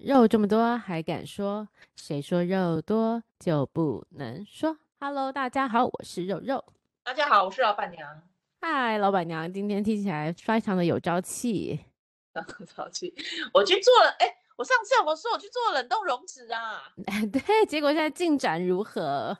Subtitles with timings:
[0.00, 1.68] 肉这么多还敢说？
[1.96, 6.64] 谁说肉多就不能说？Hello，大家好，我是肉肉。
[7.04, 8.22] 大家好，我是老板娘。
[8.60, 11.84] 嗨，老板娘，今天听起来非常的有朝气。
[12.34, 13.14] 有朝气，
[13.54, 14.10] 我去做了。
[14.18, 14.26] 哎，
[14.56, 16.92] 我上次有没有说我去做冷冻溶脂啊？
[17.32, 19.38] 对，结果现在进展如何？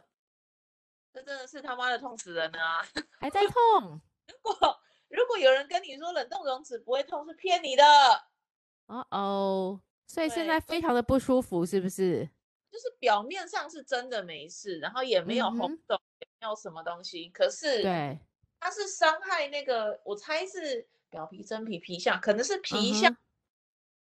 [1.12, 2.86] 这真的是他妈的痛死人了啊！
[3.18, 4.00] 还在痛？
[4.28, 7.84] 如果如果有人跟你说冷冻溶脂不会痛，是骗你的。
[8.86, 9.80] 哦哦。
[10.06, 12.28] 所以现在非常的不舒服，是不是？
[12.70, 17.28] 就是表面上是真的没事，然后也没有红肿，也没有什么东西。
[17.28, 18.18] 可是，对，
[18.58, 23.08] 它是伤害那个，我猜是表皮、真皮、皮下，可能是皮下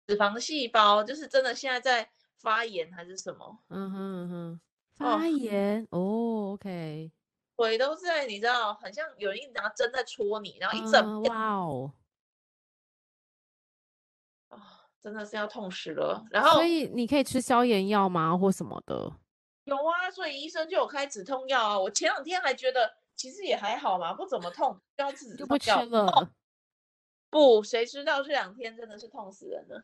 [0.07, 3.59] 脂肪细胞，就是真的现在在发炎还是什么？
[3.69, 4.61] 嗯哼嗯哼，
[4.95, 7.11] 发炎哦，OK，
[7.55, 11.93] 腿都在，你知道，很像有人一拿针在戳你，然后一整，哇哦。
[15.03, 19.11] 真的是要痛死了，然后所以你可以吃消炎药吗，或什么的？
[19.65, 21.77] 有啊，所以医生就有开止痛药啊。
[21.77, 26.31] 我前两天还觉得其实也还好嘛，不怎么痛，就要止痛药，就不吃了。
[27.29, 29.83] 不，谁知道这两天真的是痛死人了，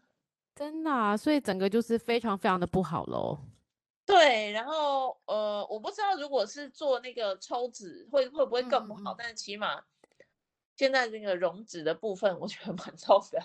[0.56, 3.40] 真的啊，所以整个就是非常非常的不好喽。
[4.06, 9.84] 对，然后呃，我不知道如果是做那个抽脂会会不会更不好，嗯、但是起码
[10.78, 13.42] 现在这个溶脂的部分，我觉得蛮痛的。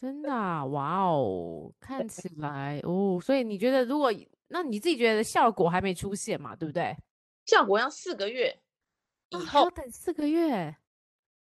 [0.00, 4.10] 真的啊，哇哦，看起 来哦，所以你觉得如果
[4.48, 6.96] 那你自己觉得效果还没出现嘛，对不对？
[7.44, 8.58] 效果要四个月
[9.30, 10.74] 以后，等四个月。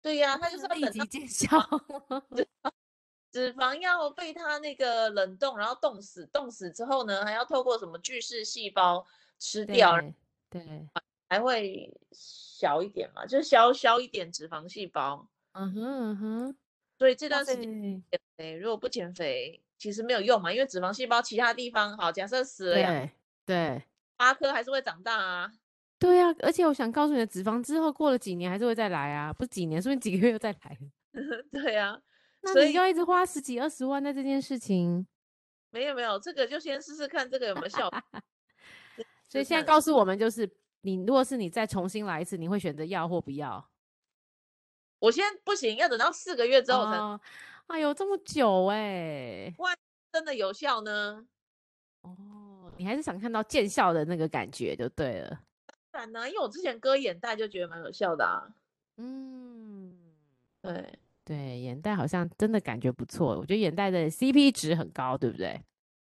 [0.02, 1.46] 对呀、啊，它就是要立即见效。
[3.30, 9.06] 脂肪要被它那个冷冻，然后冻死，冻死之后呢，还要透过什么巨噬细胞
[9.38, 10.00] 吃掉，
[10.48, 10.88] 对，对，
[11.28, 15.28] 还会小一点嘛，就是消消一点脂肪细胞。
[15.52, 16.56] 嗯哼嗯哼。
[17.00, 23.10] 所以这段时间减肥，如果不减肥，其实没有用嘛，因为脂肪细胞其他地方好，假设死了呀，
[23.46, 23.82] 对，
[24.18, 25.50] 八颗还是会长大啊。
[25.98, 30.78] 对啊，而且我想告诉你的，脂肪之后过了几年还是会再来啊，不是几年，说不定几个月又再来。
[31.50, 31.98] 对啊，
[32.42, 35.06] 那你就要一直花十几二十万在这件事情。
[35.70, 37.98] 没有没有，这个就先试试看这个有没有效果。
[39.26, 40.46] 所以现在告诉我们，就是
[40.82, 43.69] 你如果是你再重新来一次，你会选择要或不要？
[45.00, 46.96] 我现在不行，要等到四个月之后才。
[46.96, 47.20] 哦、
[47.66, 49.52] 哎呦，这么久哎！
[49.58, 49.78] 万一
[50.12, 51.26] 真的有效呢？
[52.02, 55.40] 哦，你还是想看到见效的那个感觉就对了。
[55.90, 58.46] 当然呢，因为我之前割眼袋就觉得蛮有效的啊。
[58.98, 59.96] 嗯，
[60.60, 63.38] 对对，眼袋好像真的感觉不错。
[63.38, 65.60] 我觉得眼袋的 CP 值很高，对不对？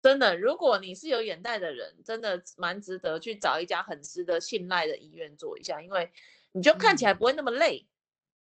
[0.02, 6.12] 真的，如果你是有眼袋的人，真的蛮值得去找一家很值得信赖的医院做一下，因为
[6.52, 7.86] 你就看起来不会那么累。
[7.88, 7.93] 嗯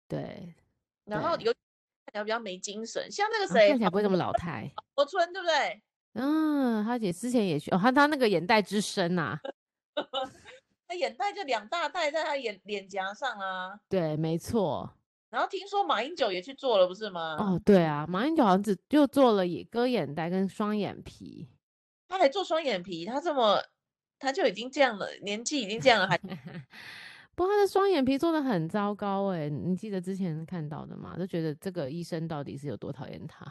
[0.07, 0.55] 对，
[1.05, 4.71] 然后有看起来比较没精神，像那个谁，看起来不会这么老态。
[4.93, 5.81] 国春对不对？
[6.19, 9.37] 嗯，他姐之前也去哦，他他那个眼袋之深呐，
[10.87, 13.79] 他眼袋就两大袋在他眼脸颊上啊。
[13.87, 14.91] 对，没错。
[15.29, 17.35] 然后听说马英九也去做了，不是吗？
[17.37, 21.49] 哦，对啊，马英九好像只就做了也割眼袋跟双眼皮，
[22.07, 23.61] 他还做双眼皮，他这么
[24.17, 26.17] 他就已经这样了，年纪已经这样了还。
[27.37, 31.15] 不过他的双眼皮做的很糟糕哎，你记得之前看到的吗？
[31.19, 33.45] 就觉得这个医生到底是有多讨厌他，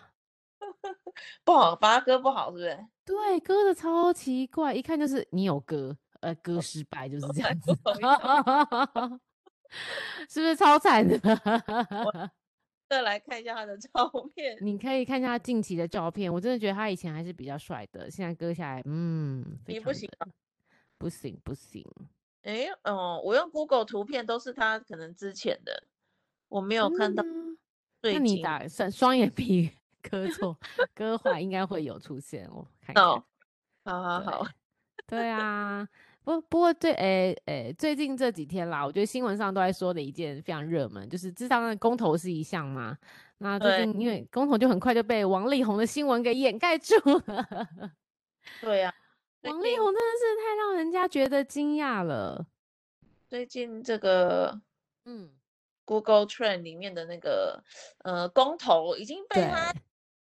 [1.44, 2.76] 不好，把他割不好是不是？
[3.04, 7.72] 对，割的超奇怪，一看就是你有割，呃，割失败就是这样 子，
[10.28, 11.16] 是不是超惨的？
[12.88, 13.88] 再来看一下他的照
[14.34, 20.10] 片，你可以看一下他近期的照片，我真的觉得他以前还是比较帅的，现在割下来，嗯，你不行，
[20.98, 21.84] 不行，不行。
[22.46, 25.82] 哎，哦，我用 Google 图片都是他可能之前的，
[26.48, 27.24] 我没有看到。
[28.02, 29.68] 那你打算双眼皮
[30.00, 30.56] 割错
[30.94, 32.48] 割坏，应该会有出现。
[32.52, 33.04] 我看看。
[33.04, 33.24] 哦，
[33.84, 34.46] 好好好。
[35.08, 35.88] 对啊，
[36.22, 42.96] 不不过最诶诶，最近这几天啦，我觉得新闻上都在说的一件非常热门，就是知道那公投是一项嘛。
[43.38, 46.94] 那最近因为公投就很快就被王力宏的新闻给掩盖住
[47.26, 47.68] 了。
[48.62, 48.94] 对呀。
[49.50, 52.46] 王力宏真的是太让人家觉得惊讶了。
[53.28, 54.60] 最近这个，
[55.04, 55.30] 嗯
[55.84, 57.62] ，Google Trend 里面的那个，
[58.04, 59.72] 呃，公投已经被他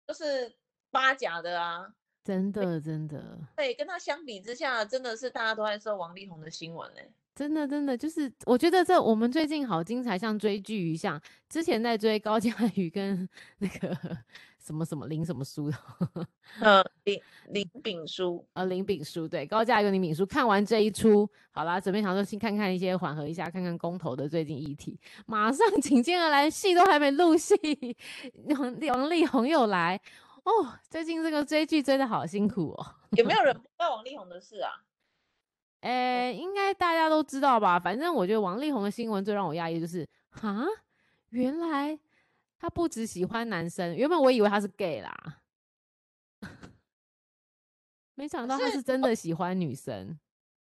[0.06, 0.54] 就是
[0.90, 1.92] 八甲的啊，
[2.24, 3.38] 真的真的。
[3.56, 7.10] 对，跟他相比之下，真的是大家都在说王力宏的新闻嘞。
[7.34, 11.20] 真的真的就是，我觉得这我们最近好精彩，像追剧一样。
[11.48, 13.28] 之前在追高嘉宇跟
[13.58, 14.18] 那个。
[14.62, 15.76] 什么什么林什么书的，
[16.60, 27.54] 呃林林炳书，呃林炳书，对，高嘉瑜林炳书，看完这一出，好啦，准备想说先看看一些缓和一下，看看公投的最近议题，马上紧接而来，戏都还没录戏，
[28.48, 30.00] 王王力宏又来，
[30.44, 30.52] 哦，
[30.88, 32.86] 最近这个追剧追的好辛苦哦。
[33.12, 34.70] 有没有人不知道王力宏的事啊？
[35.82, 37.76] 诶、欸，应该大家都知道吧？
[37.76, 40.64] 反正我觉得王力宏的新闻最让我压抑，就是哈，
[41.30, 41.98] 原来
[42.62, 45.42] 他不只喜欢男生，原本我以为他是 gay 啦，
[48.14, 50.16] 没想到他是真的喜欢女生。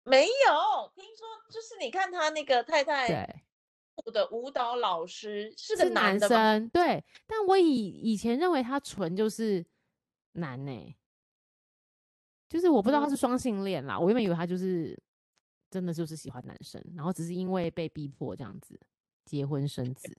[0.04, 3.42] 没有，听说就是你看他那个太太对。
[4.10, 9.62] 的舞蹈老师是个是男生，对，但我以以前认为他纯就是
[10.32, 10.96] 男呢、欸。
[12.48, 14.98] 就是我不知道他是双性恋啦，嗯，我原本以为他就是
[15.68, 18.80] 真的就是喜欢男生，然后只是因为被逼迫这样子
[19.26, 20.18] 结婚生子，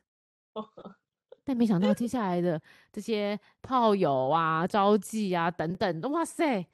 [1.44, 2.60] 但没想到接下来的
[2.92, 6.66] 这些炮友啊、招妓啊等等，哇塞，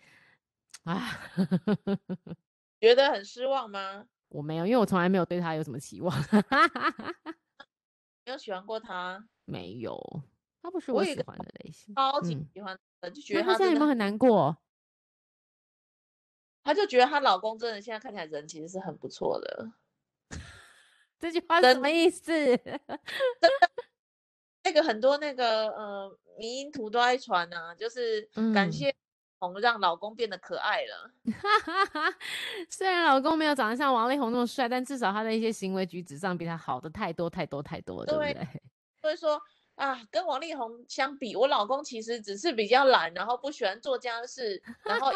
[0.83, 1.09] 啊，
[2.79, 4.05] 觉得很失望吗？
[4.29, 6.15] 我没有，因为我从来没有对他有什么期望，
[8.25, 9.97] 没有喜欢过他，没有，
[10.61, 14.57] 他不是我喜欢的类型，超级喜欢的，嗯，就觉得他，他现在有没有很难过？
[16.61, 19.71] 她就觉得她老公真的现在看起来人其实是很不错的。
[21.17, 22.31] 这句话是什么意思？
[24.69, 28.21] 那个很多那个呃迷因图都在传啊，就是
[28.53, 28.93] 感谢
[29.39, 31.11] 红让老公变得可爱了。
[31.25, 31.33] 嗯、
[32.69, 38.47] 虽然老公没有长得像王力宏那么帅，但至少他的一些行为举止上比他好的太多太多太多了，对不对？
[39.01, 39.41] 所以说。
[39.79, 45.15] 啊，跟王力宏相比，我老公其实只是比较懒，然后不喜欢做家事，然后一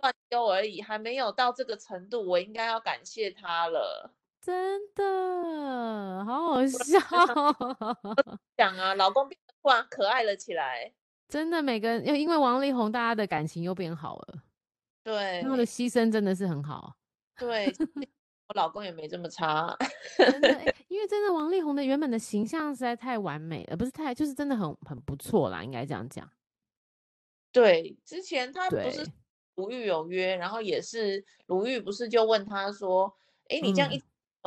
[0.00, 2.24] 乱丢而已，还没有到这个程度。
[2.24, 4.08] 我应该要感谢他了，
[4.44, 7.00] 真的好好笑。
[8.58, 10.92] 讲啊，老公变得突然可爱了起来，
[11.28, 14.42] 真的，每个人又因为王力宏，大家的感情又变好了。
[15.02, 16.94] 对，他的牺牲真的是很好。
[17.38, 17.72] 对。
[18.46, 19.74] 我老公也没这么差，
[20.18, 26.30] 真的，因为真的王力宏的原本的形象实在太完美了，不是太，就是真的很很不错啦，应该这样讲。
[27.50, 29.10] 对，之前他不是
[29.54, 33.16] 鲁豫有约，然后也是鲁豫不是就问他说
[33.48, 34.02] ：“哎，你这样一有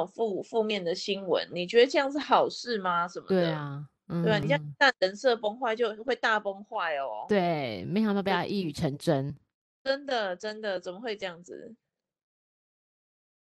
[0.05, 3.07] 负负面的新闻，你觉得这样是好事吗？
[3.07, 7.25] 什么的？”对啊，嗯、对啊，你这样但人设崩坏就会大崩坏哦。
[7.27, 9.35] 对，没想到被他一语成真，
[9.83, 11.75] 真的真的怎么会这样子？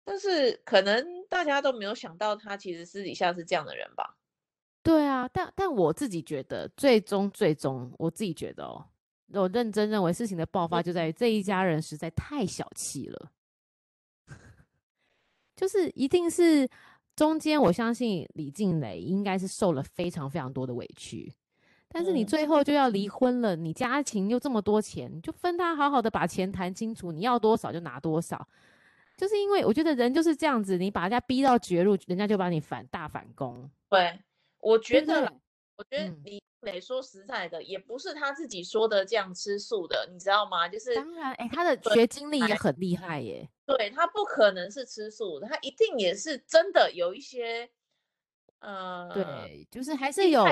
[0.05, 4.17] 但是可能大家都没有想到，他其实私底下是这样的人吧？
[4.85, 8.87] 对啊，但但我自己觉得，最终最终，我自己觉得哦，
[9.33, 13.33] 我认真认为事情的爆发就在于这一家人实在太小气了，
[15.57, 16.69] 就是一定是
[17.17, 21.33] 中间，我相信李静蕾应该是受了非常非常多的委屈，
[21.89, 28.47] 但是你最后就要离婚了，你家庭又这么多钱，你就分他好好的把钱谈清楚，你要多少就拿多少。
[29.17, 33.71] 就是因为我觉得人就是这样子，你把人家逼到绝路，人家就把你反大反攻。
[33.89, 34.21] 对，
[34.61, 35.33] 我觉得，
[35.79, 40.69] 我觉得李磊说实在的、嗯，也不是他自己说的这样吃素的，你知道吗？
[40.69, 43.49] 就是当然，哎、欸，他的学经历也很厉害耶。
[43.65, 47.71] 对，他不可能是吃素的，他一定也是真的有一些，
[48.59, 50.45] 呃，对，就是还是有，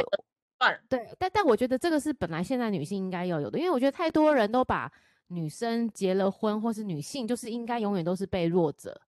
[0.89, 4.91] 对，但但我觉得这个是本来现在女性应该要有的，因为我觉得太多人都把。
[5.29, 9.01] 女生结了婚，或是女性，就是应该永远都是被弱者。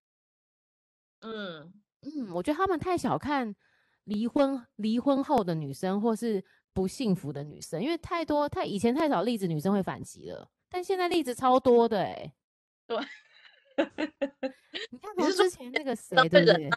[1.21, 1.71] 嗯
[2.01, 3.55] 嗯，我觉得他们太小看
[4.05, 6.43] 离婚离婚后的女生，或是
[6.77, 12.35] 不幸福的女生，因为太多太以前太少例子女生会反击了，但现在例子超多的哎、欸。
[12.87, 12.99] 对，
[14.91, 16.69] 你看 从之前那个谁对不对？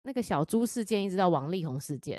[0.00, 2.18] 那个小猪事件一直到王力宏事件，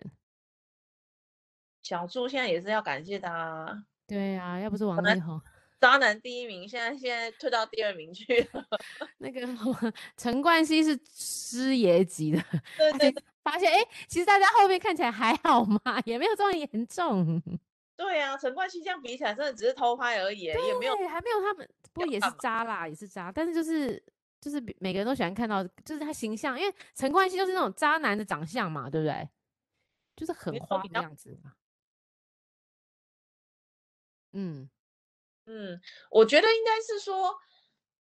[1.81, 3.83] 小猪现在也是要感谢他。
[4.05, 5.41] 对呀、啊，要不是王力宏，
[5.79, 8.65] 渣男第一名，现在现在退到第二名去了。
[9.19, 9.47] 那个
[10.17, 12.43] 陈冠希是师爷级的，
[12.77, 17.41] 对对，对，发现哎，其实大家后面看起来还好嘛，也没有这么严重。
[17.95, 23.31] 对呀、啊，陈冠希这样比起来，真的只是偷拍而已，也没有，还没有他们，不过也是渣啦，也是渣。
[23.31, 24.01] 但是就是
[24.39, 29.29] 就是每个人都喜欢看到，就是他形象，因为陈冠希就是那种渣男的长相嘛，对不对？
[30.15, 31.53] 就是很花的样子嘛。
[34.33, 34.69] 嗯
[35.49, 37.35] 嗯，我觉得应该是说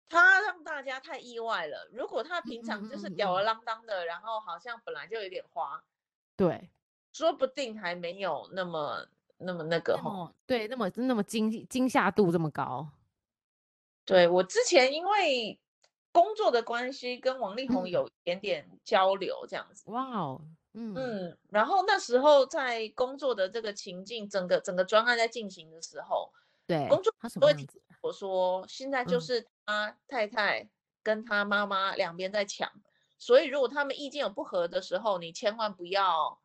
[0.10, 1.90] 他让大家太意外了。
[1.94, 5.82] 如果他平常就是吊儿郎当的，嗯嗯嗯，然后好像本来就有点花，
[6.36, 6.70] 对，
[7.14, 12.90] 说不定还没有那么那么那个哈，对，那么那么惊惊吓度这么高。
[14.06, 15.58] 对，我之前因为
[16.12, 19.84] 工作的关系跟王力宏有一点点交流，这样子。
[19.88, 20.42] 哇哦。
[20.80, 26.32] 嗯嗯，然后那时候在工作的这个情境，整个整个专案在进行的时候，
[26.68, 27.68] 对工作都会提
[28.02, 30.70] 我说，现在就是他太太
[31.02, 32.82] 跟他妈妈两边在抢，嗯，
[33.18, 36.40] 所以如果他们意见有不合的时候，你千万不要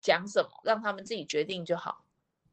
[0.00, 2.04] 讲什么，让他们自己决定就好。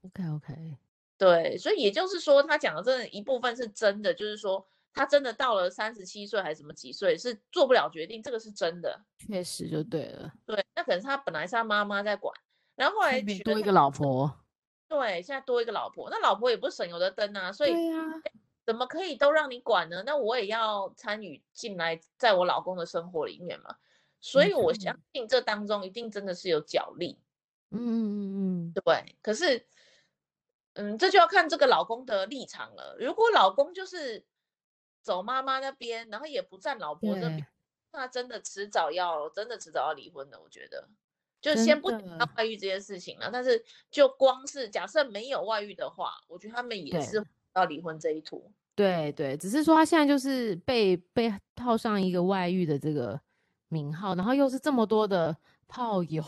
[0.04, 0.78] OK OK，
[1.18, 10.34] 对，所以也就是说，他讲的真的一部分是真的，就是说他真的到了三十七岁还是什么几岁是做不了决定，这个是真的，确实就对了。
[10.46, 12.34] 对，那可能是他本来是他妈妈在管，
[12.76, 14.34] 然后后来娶多一个老婆。
[14.92, 18.22] 对，现在多一个老婆，那老婆也不是省油的灯啊，所以啊，
[18.66, 20.04] 怎么可以都让你管呢？
[20.06, 23.78] 那我也要参与进来，在我老公的生活里面嘛。
[24.20, 27.18] 所以我相信这当中一定真的是有角力。
[27.70, 29.16] 嗯嗯嗯嗯，对。
[29.22, 29.66] 可是，
[30.74, 32.98] 嗯，这就要看这个老公的立场了。
[33.00, 34.26] 如果老公就是
[35.02, 37.48] 走妈妈那边，然后也不站老婆这边，
[37.94, 40.90] 那真的迟早要，真的迟早要离婚的，我觉得。
[41.42, 42.02] 就先不讲
[42.38, 48.52] 外遇这件事情了，但是就光是假设没有外遇的话，我觉得他们也是要离婚这一途。
[48.76, 53.20] 对对，只是说他现在就是被被套上一个外遇的这个
[53.68, 55.36] 名号，然后又是这么多的
[55.68, 56.24] 炮友，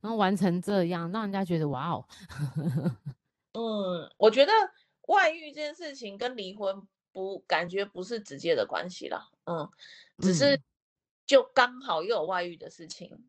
[0.00, 2.04] 然后完成这样，让人家觉得哇哦。
[3.52, 4.52] 嗯，我觉得
[5.08, 6.82] 外遇这件事情跟离婚
[7.12, 9.70] 不感觉不是直接的关系啦，嗯，
[10.18, 10.60] 只是
[11.24, 13.26] 就刚好又有外遇的事情。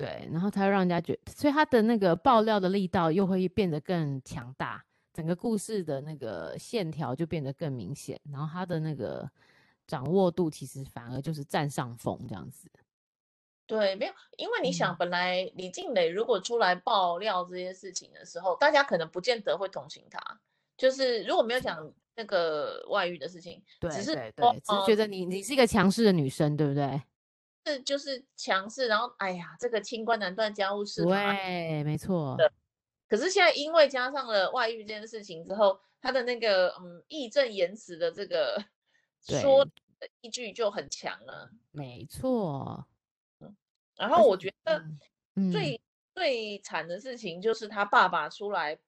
[0.00, 9.30] 对，然后他会让人家觉得，所以他的那个爆料的力道又会变得更强大，整个故事的那个线条就变得更明显，然后他的那个
[9.86, 12.70] 掌握度其实反而就是占上风这样子。
[13.66, 20.40] 对，没有，因为你想，本来李静蕾如果出来爆料这些事情的时候，大家可能不见得会同情她，
[20.76, 27.00] 就是如果没有讲那个外遇的事情，对，只是对，对，只是觉得你你是一个强势的女生，对不对？
[27.66, 32.36] 是就是强势，然后哎呀，这个清官难断家务事，对，没错。
[33.08, 38.64] 可是现在因为加上了外遇这件事情之后，他的那个嗯义正言辞的这个
[39.42, 41.50] 说的依据就很强了。
[41.72, 42.86] 没错。
[43.96, 44.82] 然后我觉得
[45.52, 45.80] 最、嗯、
[46.14, 48.78] 最惨的事情就是他爸爸出来，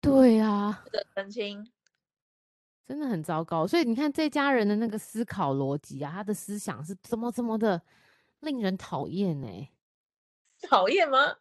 [0.00, 1.70] 对呀，的澄清。
[2.86, 7.80] 真的很糟糕，所以你看这家人的那个思考逻辑啊，他的思想是怎么怎么的
[8.40, 9.68] 令人讨厌呢？
[10.68, 11.36] 讨厌吗？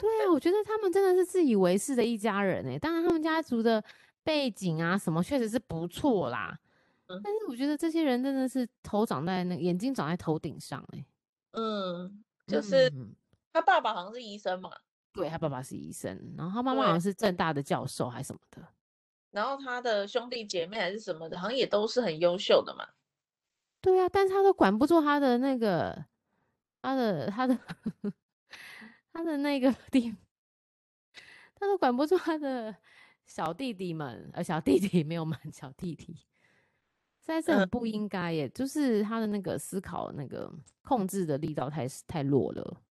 [0.00, 2.78] 对啊，我觉得他们真的是自以为是的一家人哎。
[2.78, 3.82] 当然，他们家族的
[4.22, 6.58] 背景啊什么确实是不错啦，
[7.08, 11.04] 嗯，但是我觉得这些人真的是头长在那个眼睛长在头顶上哎。
[11.52, 12.90] 嗯，就是
[13.52, 14.70] 他爸爸好像是医生嘛，
[15.12, 18.66] 对，他爸爸是医生，然后他妈妈好像是政大的教授还是什么的。
[19.30, 22.88] 然后他的兄弟姐妹还是什么的，好像也都是很优秀的嘛。
[23.82, 26.06] 对啊，但是他都管不住他的那个，
[26.82, 27.58] 他的他的
[29.12, 30.14] 他的那个地，
[31.54, 32.74] 他都管不住他的
[33.24, 36.12] 小弟弟们，呃，小弟弟没有们，小弟弟，
[37.20, 38.46] 实在是很不应该耶。
[38.46, 42.82] 嗯、就是他的那个思考那个控制的力道太太弱了。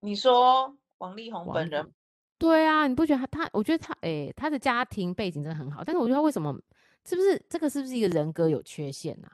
[0.00, 1.94] 你说王力宏本人？
[2.38, 3.50] 对啊，你不觉得他他？
[3.52, 6.52] 我觉得他诶、欸，他的家庭背景真的很好，但是我觉得他为什么？
[7.04, 9.30] 是不是这个是不是一个人格有缺陷啊？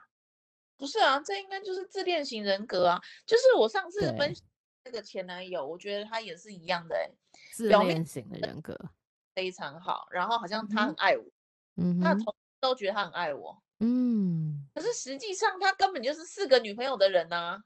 [0.82, 3.00] 不是啊，这应该就是自恋型人格啊。
[3.24, 4.42] 就是我上次分析
[4.84, 7.08] 那个前男友，我觉得他也是一样的、欸，
[7.52, 8.76] 自恋型的人格
[9.32, 11.24] 非常好，然后好像他很爱我，
[11.76, 17.64] 嗯，他的同事都觉得他很爱我，嗯，可是实际上他根本就是四个女朋友的人呐、啊，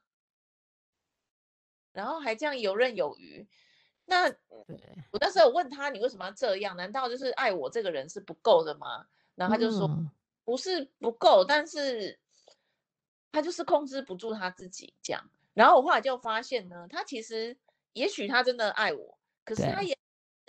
[1.95, 3.49] 然后还这样游刃有余。
[4.05, 6.77] 那我那时候问他，你为什么要这样？
[6.77, 9.07] 难道就是爱我这个人是不够的吗？
[9.35, 10.11] 然后他就说，嗯、
[10.45, 12.21] 不是不够，但是
[13.37, 15.23] 他就是控制不住他自己这样。
[15.53, 17.55] 然后我后来就发现呢，他其实
[17.93, 19.95] 也许他真的爱我，可是他也。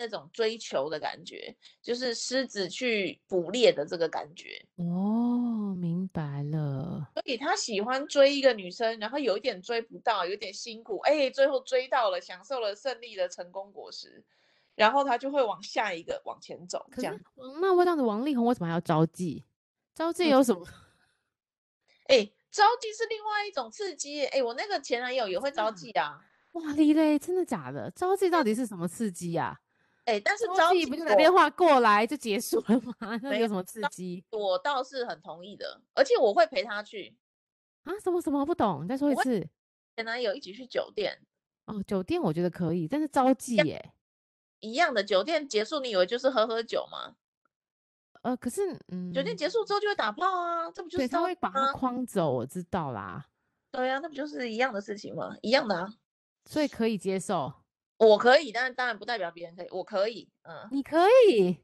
[0.00, 1.52] 那种追求的感觉，
[1.82, 4.64] 就是狮子去捕猎的这个感觉。
[4.76, 7.10] 哦，明白了。
[7.14, 14.22] 所以他喜欢追一个女生，然后有一点追不到，有点辛苦，哎，最后追到了，享受了胜利的成功果实，
[14.76, 16.86] 然后他就会往下一个往前走。
[16.94, 17.20] 这样，
[17.60, 19.42] 那我这样子，王力宏为什么还要招妓？
[19.96, 20.64] 招妓有什么？
[22.06, 24.24] 哎、嗯，招妓是另外一种刺激。
[24.26, 26.20] 哎，我那个前男友也会招妓啊。
[26.52, 27.90] 哇，李雷，真的假的？
[27.90, 29.58] 招妓到底是什么刺激啊？
[30.06, 32.94] 哎、欸，但是招妓不就打电话过来就结束了吗？
[33.22, 34.24] 那有什么刺激？
[34.30, 37.14] 我倒是很同意的，而且我会陪他去。
[37.84, 37.92] 啊？
[38.02, 38.44] 什么什么？
[38.46, 39.46] 不懂，你再说一次。
[39.96, 41.20] 前男友一起去酒店。
[41.66, 43.92] 哦，酒店我觉得可以，但是招妓耶，
[44.60, 47.14] 一样的酒店结束，你以为就是喝喝酒吗？
[48.28, 52.30] 呃，可是嗯，酒店结束之后就会打炮啊，这不就是他会把他框走？
[52.30, 53.26] 我知道啦。
[53.70, 55.34] 对呀、啊，那不就是一样的事情吗？
[55.40, 55.88] 一样的啊，
[56.44, 57.50] 所以可以接受。
[57.96, 59.68] 我可以，但是当然不代表别人可以。
[59.70, 61.58] 我可以，嗯，你可以，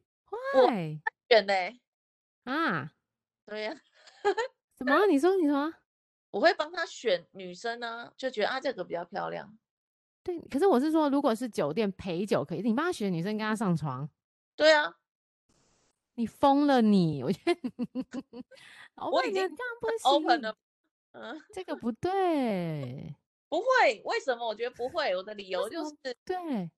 [0.55, 0.71] 我
[1.29, 1.79] 选嘞
[2.45, 2.93] 啊，
[3.45, 3.77] 对呀、啊，
[4.79, 5.07] 什么？
[5.07, 5.71] 你说你说，
[6.33, 9.55] 我会帮他选女生呢、啊，就觉得啊这个比较漂亮。
[10.23, 14.09] 对，可是我是说，如果是酒店陪酒可以，你帮他选女生跟他上床。
[14.57, 14.95] 对啊，
[16.17, 17.23] 你疯了你！
[17.25, 17.61] 我觉得
[19.11, 20.57] 我已经这样不行 open 了，
[21.13, 23.13] 嗯，这个不 对，
[23.49, 24.47] 不会，为什么？
[24.47, 25.93] 我觉得不会，我的理由就是
[26.25, 26.71] 对，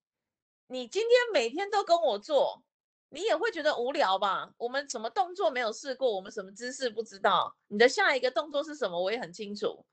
[0.69, 2.63] 你今天每天都跟我做，
[3.11, 4.51] 你也会觉得无聊吧？
[4.57, 9.85] 我们什么动作没有试过，我们什么姿势不知道，你的下一个动作是什么，我也很清楚，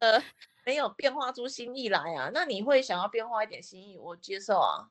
[0.00, 0.20] 呃，
[0.66, 4.90] 没有变化出新意来啊，那你会想要变化一点新意，我接受啊。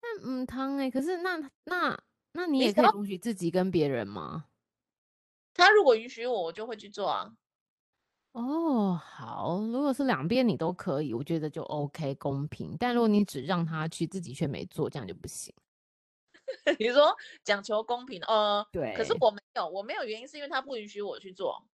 [0.00, 1.98] 那嗯，汤哎，可是那那。
[2.36, 4.44] 那你也可以允许自己跟别人吗？
[5.54, 7.32] 他如果允许我，我就会去做啊。
[8.32, 12.76] 哦，好，如果是两边你都可以，我觉得就 OK 公平。
[12.78, 15.54] 但如果你只让他去，自己却没做，这样就不行。
[16.78, 18.92] 你说讲求公平，呃，对。
[18.94, 21.66] 可是我没有，我没有原因，是因为他不允许我去做。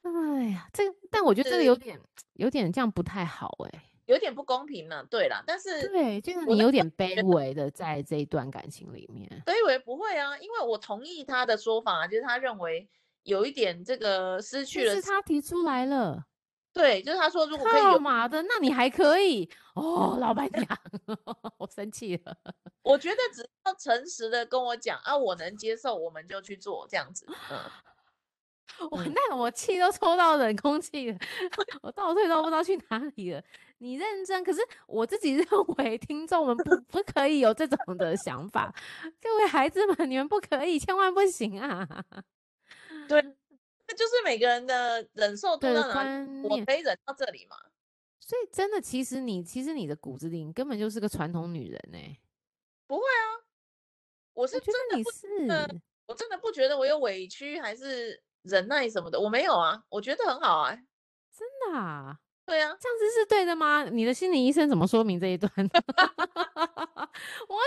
[0.00, 2.00] 哎呀，这但我觉得这个有点
[2.32, 3.89] 有点这样不太好哎、欸。
[4.10, 9.30] 有点不公平呢，对啦，但是对，就是你有点卑微的在这一段感情里面。
[9.46, 12.88] 卑微不会啊，因为我同意他的说法，就是他认为
[13.22, 16.24] 有一点这个失去了，是他提出来了。
[16.72, 20.66] 对，就是他说如果可以有嘛的，那你还可以哦，老板娘，
[21.58, 22.36] 我生气了。
[22.82, 27.24] 我觉得只要诚实的跟我讲啊，我能接受，我们就去做这样子。
[27.50, 27.58] 嗯。
[28.90, 31.18] 我那我气都抽到冷空气了，
[31.82, 33.42] 我倒退都不知道去哪里了。
[33.82, 35.46] 你认真，可是我自己 认
[35.78, 38.74] 为听众们不不可以有这种的想法。
[39.20, 41.86] 各位孩子们，你们不可以，千万不行啊！
[43.08, 43.22] 对，
[43.88, 47.56] 那就是每个人的忍受度的观念，我可以忍到这里嘛。
[48.18, 52.20] 所以真的，其实你其实你的骨子里根本就是个传统女人呢、欸。
[52.86, 53.44] 不会啊，
[54.34, 58.22] 我是真的不是，我真的不觉得我有委屈还是。
[58.42, 60.74] 忍耐什么的，我没有啊，我觉得很好啊，
[61.30, 62.18] 真的啊，
[62.50, 63.84] 对啊，这样子是对的吗？
[63.84, 65.48] 你的心理医生怎么说明这一段？
[65.56, 65.68] 我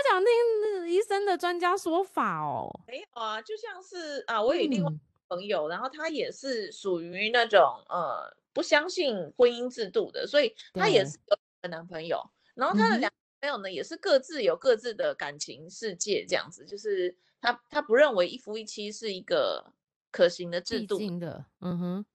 [0.06, 2.68] 想听医生的专家说法哦。
[2.86, 12.22] 没有啊，就像是啊，我有另外一个朋友，嗯、然后他也是属于那种呃不相信婚姻制度的，所以他也是有个男朋友，
[12.54, 19.72] 然后他的两朋友呢、嗯、也是各自有各自的感情世界，这样子，就是他他不认为一夫一妻是一个。
[20.10, 22.06] 可行的制度的，嗯哼，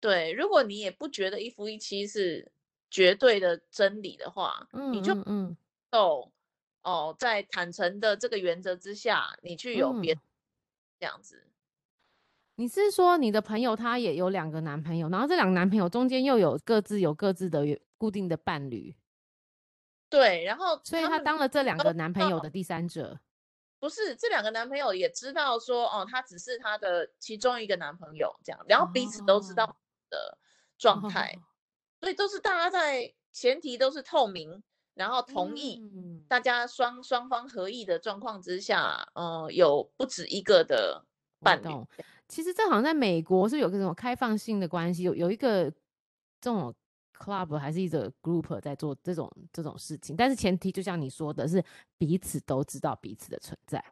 [0.00, 0.32] 对。
[0.32, 2.50] 如果你也不觉得一夫一妻是
[2.90, 5.56] 绝对的真理的话，嗯，你就嗯
[5.92, 6.30] 哦
[6.82, 10.20] 哦，在坦诚的这个原则之下，你去有别、嗯、
[11.00, 11.44] 这样子。
[12.56, 17.64] 你是说你的朋友他也有两个男朋友，然后这两个男朋友中间又有各自有各自的
[17.96, 18.96] 固定的伴侣？
[20.10, 23.20] 对，然后所以他当了这两个男朋友的第三者。
[23.78, 29.76] 不是，这两个男朋友也知道说，哦，他只是他的其中一个男朋友这样，然后彼此都知道
[30.08, 30.38] 的
[30.76, 31.40] 状态，哦、
[32.00, 34.62] 所以都是大家在前提都是透明，
[34.94, 35.80] 然后同意，
[36.28, 41.04] 大家双、嗯、双方合意的状况之下，呃，有不止一个的
[41.40, 41.68] 伴侣。
[42.28, 45.70] 其实这好像在美国是有个这种开放性的关系，有有一个
[46.40, 46.74] 这种。
[47.20, 51.60] club 还是一个 group 在做这种这种事情，但是前提就像你说的是
[51.96, 53.84] 彼此都知道彼此的存在。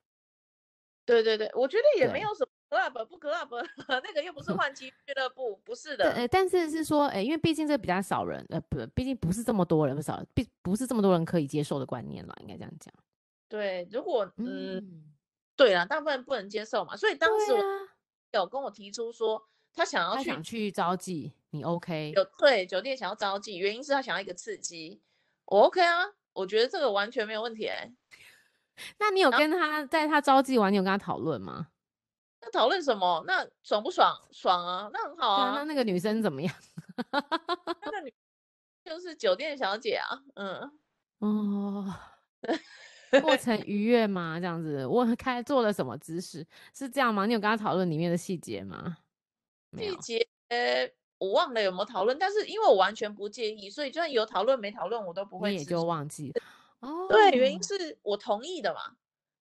[1.05, 6.11] 对对对，我觉得也没有什么 club 不 club，那个又不是换妻俱乐部，不是的。
[6.12, 12.92] 呃，但是是说，哎，因为毕竟这比较少人，呃，不，毕竟不是这么多人，不少，不不是这么多人可以接受的观念了，应该这样讲。
[13.48, 15.05] 对，如果嗯，嗯
[15.57, 17.62] 对啊，大部分不能接受嘛，所以当时我
[18.33, 19.48] 有跟我提出说。
[19.79, 22.14] 他想要去，他想去招妓，你 OK？
[22.16, 25.02] 有对酒店想要招妓，原因是他想要一个刺激，
[25.44, 26.02] 我 OK 啊，
[26.33, 27.92] 我觉得这个完全没有问题哎、欸。
[28.98, 31.68] 那你有跟他在他招妓完，你有跟他讨论吗？
[32.40, 33.22] 那讨论什么？
[33.27, 34.16] 那爽不爽？
[34.31, 35.55] 爽啊，那很好啊。
[35.57, 36.55] 那那个女生怎么样？
[37.83, 38.12] 那个女
[38.85, 40.70] 就是酒店小姐啊，嗯
[41.18, 41.94] 哦，
[43.22, 44.38] 过程愉 悦吗？
[44.38, 46.46] 这样子，我开做了什么姿势？
[46.72, 47.27] 是这样吗？
[47.27, 48.99] 你有跟她讨论里面的细节吗？
[49.77, 50.27] 细节
[51.18, 56.33] 我忘了有没有讨论，但是因为我完全不介意，所以就算有讨论没讨论，我都不会也就忘记。
[56.81, 58.94] 哦，对，原因是我同意的嘛，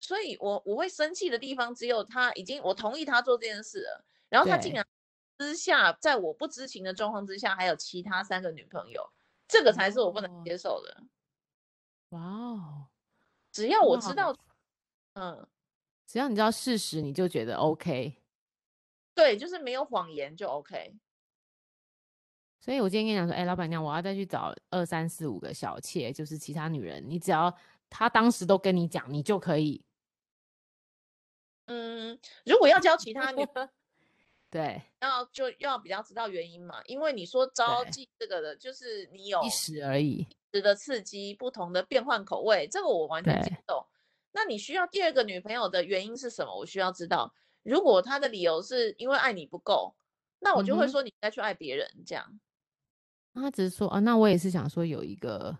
[0.02, 4.84] 所以我我会生气的地方只有他已经我同意他做这件事了，然后他竟然
[5.38, 9.08] 私下在我不知情的状况之下还有其他三个女朋友，
[9.46, 11.04] 这个才是我不能接受的。
[12.08, 12.88] 哇哦，
[13.52, 14.36] 只要我知道，
[15.14, 15.48] 嗯，
[16.04, 18.18] 只要你知道事实，你就觉得 OK。
[19.14, 20.98] 对，就是没有谎言就 OK。
[22.60, 27.56] 所以我今天跟你讲说，哎、欸，老板娘，我要再去找二三四五个小妾，就是其他女人，你只要
[27.88, 29.84] 她当时都跟你讲，你就可以。
[31.72, 33.70] 嗯，如果要教其他女人，
[34.50, 43.86] 对，要就要比较知道原因嘛，因为你说招妓这个的，就是你有一时而已，一时的刺激，不同的变换口味，这个我完全接受。
[44.32, 46.52] 那那你需要第二个女朋友的原因是什么？
[46.58, 47.32] 我需要知道。
[47.62, 49.94] 如果他的理由是因为爱你不够，
[50.40, 51.88] 那我就会说你应该去爱别人。
[52.04, 52.40] 这样，
[53.32, 55.56] 他只是说啊，那我也是想说有一个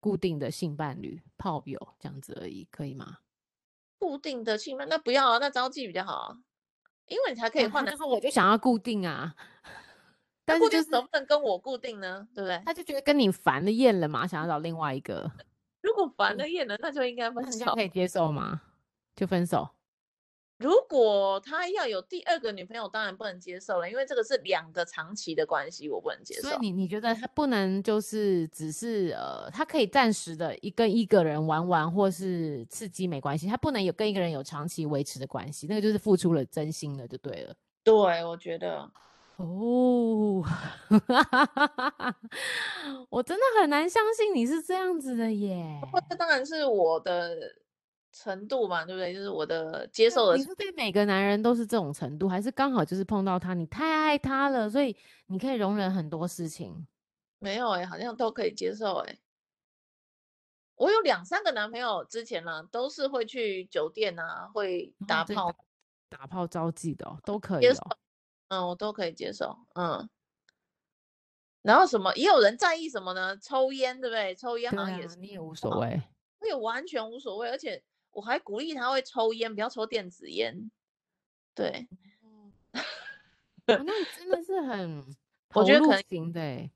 [0.00, 3.18] 固定的性伴侣、炮友这样子而已，可以吗？
[3.98, 6.36] 固定的气氛，那不要啊，那招妓比较好啊，
[7.06, 7.90] 因为你才可以换的。
[7.90, 9.34] 然后我就想要固定啊，
[10.44, 12.26] 但是就是能不能跟我固定呢？
[12.34, 12.62] 对不对？
[12.64, 15.30] 他就觉得跟你烦了厌了嘛，想要找另外一个。
[15.82, 17.74] 如果烦了厌了，那就应该分手。
[17.74, 18.60] 可以接受吗？
[19.14, 19.68] 就分手。
[20.58, 26.48] 如果他要有第二个女朋友，当然不能接受了，因为这个是两个长期的关系，我不能接受。
[26.48, 37.54] 所以你你觉得他不能就是只是呃，他可以暂时的一跟一个人玩玩，或是刺激没关系，他不能有跟一个人有长期维持的关系，那个就是付出了真心了，就对了。
[37.84, 38.90] 对，我觉得
[39.36, 40.42] 哦，
[43.10, 45.78] 我真的很难相信你是这样子的耶。
[46.08, 47.36] 这当然是我的。
[48.18, 49.12] 程度嘛，对不对？
[49.12, 50.36] 就是我的接受的。
[50.36, 56.86] 你是对每个男人都是这种程度，还是刚好就是碰到他，你太爱他了，所以你可以容忍很多事情？
[57.38, 59.18] 没有哎、欸，好像都可以接受哎、欸。
[60.76, 65.54] 我有两三个男朋友，之前呢都是会去酒店啊，会打炮、
[66.08, 67.96] 打炮招妓的、哦，都可以、哦。
[68.48, 69.58] 嗯，我都可以接受。
[69.74, 70.08] 嗯。
[71.60, 72.14] 然后什么？
[72.14, 73.36] 也有人在意什么呢？
[73.36, 74.34] 抽烟，对不对？
[74.34, 76.02] 抽烟好像也是，啊、你也无所谓。
[76.38, 77.84] 我也完全无所谓，而且。
[78.16, 80.70] 我还鼓励他会抽烟，不要抽电子烟。
[81.54, 81.86] 对，
[82.22, 82.50] 哦、
[83.66, 85.04] 那真的是很，
[85.52, 86.70] 我觉得可能对，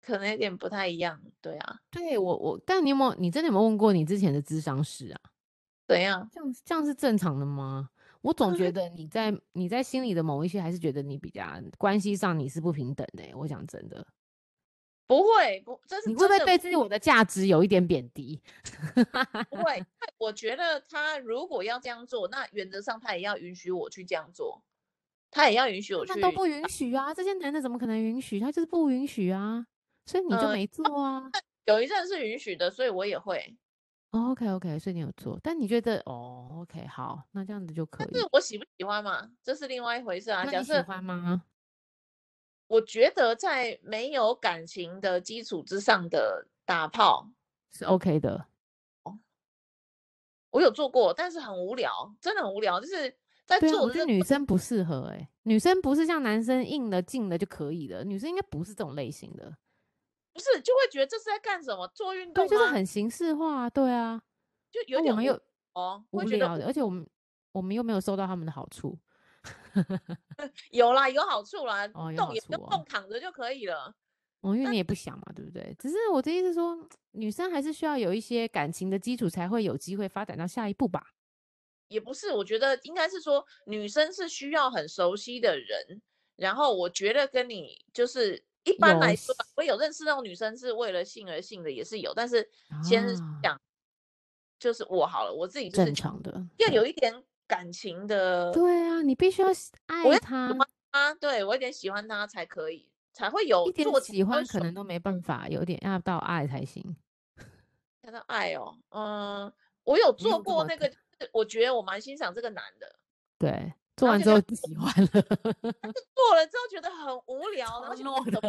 [0.00, 1.20] 可能有点不太一样。
[1.40, 5.20] 对啊，对我我，但你有没有，你真的有没有问过你之前的智商师啊？
[5.88, 6.30] 怎样？
[6.32, 7.90] 这样这样是正常的吗？
[8.20, 11.44] 我总觉 得你在你在心里的某一些，还是觉得你比较
[11.76, 13.24] 关系上你是不平等的。
[13.36, 14.06] 我讲真的。
[15.06, 18.40] 不会，不，这是你会不会对自己我的价值有一点贬低？
[19.50, 19.84] 不会，
[20.18, 24.62] 我觉得他如果要这样做，那原则上他也要允许我去这样做，
[25.30, 26.12] 他也要允许我去。
[26.12, 27.12] 他都不允许啊！
[27.12, 28.40] 这些男的怎么可能允许？
[28.40, 29.66] 他就是不允许啊！
[30.06, 31.28] 所以你就没做啊。
[31.32, 31.40] 呃、
[31.74, 33.56] 有一阵是允许的，所以我也会。
[34.10, 38.08] Oh, OK OK，所以你有做，但你觉得哦、oh,，OK 好，那这样子就可以。
[38.12, 39.28] 但是我喜不喜欢嘛？
[39.42, 40.44] 这是另外一回事啊。
[40.44, 41.42] 那你喜欢吗？
[42.66, 47.28] 我觉得在没有感情的基础之上的打炮
[47.70, 48.46] 是 OK 的。
[50.50, 52.80] 我有做过，但是很无聊，真的很无聊。
[52.80, 53.12] 就是
[53.44, 59.56] 在做，我觉得女生不适合哎、欸，女生不是像男生硬的进的就可以的，女生应该不是这种类型的。
[60.32, 61.88] 不是，就会觉得这是在干什么？
[61.88, 64.22] 做运动就是很形式化，对啊，
[64.70, 65.40] 就有点没有
[65.72, 67.04] 哦，无聊的，而且我们
[67.50, 68.96] 我们又没有收到他们的好处。
[70.70, 73.94] 有啦，有好处啦，哦、动也不动，躺着就可以了。
[74.40, 75.74] 哦，因为你也不想嘛，对不对？
[75.78, 81.14] 只是我的意思说，女生还是需要有一些感情的基础，才会有机会发展到下一步吧。
[81.88, 86.02] 也不是，我觉得应该是说，女生是需要很熟悉的人。
[86.36, 92.12] 然后我觉得跟你就是一般来说，我有认识那种女生是为了性而性的，也是有。
[92.12, 92.50] 但是
[92.82, 93.06] 先
[93.42, 93.60] 讲，啊、
[94.58, 97.22] 就是我好了，我自己就是正常的，要有一点。
[97.46, 99.48] 感情的，对啊，你必须要
[99.86, 100.50] 爱他
[100.90, 106.96] 啊，对，我有点喜欢他才可以，才会有一点喜欢，可能都没办法，有点要到爱才行。
[108.02, 109.52] 要到爱哦，嗯，
[109.84, 110.90] 我有做过那个，
[111.32, 112.96] 我觉得我蛮欣赏这个男的，
[113.38, 118.40] 对，做完之后不喜欢了，做了之后觉得很无 聊，然后怎么都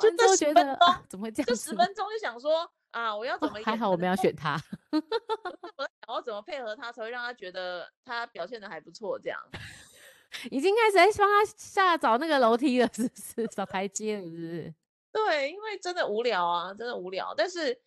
[0.00, 0.76] 就这十分钟
[1.08, 1.46] 怎么会这样？
[1.46, 2.70] 这十分钟就想说。
[2.92, 3.16] 啊！
[3.16, 3.62] 我要怎么、哦？
[3.64, 4.60] 还好我们要选他。
[4.92, 9.18] 我想要怎么配合他，才会让他觉得他表现的还不错？
[9.18, 9.40] 这样
[10.50, 13.46] 已经开始在帮他下找那个楼梯了，是不是？
[13.54, 14.74] 找台阶了，是不是？
[15.12, 17.34] 对，因为真的无聊啊，真的无聊。
[17.36, 17.78] 但是，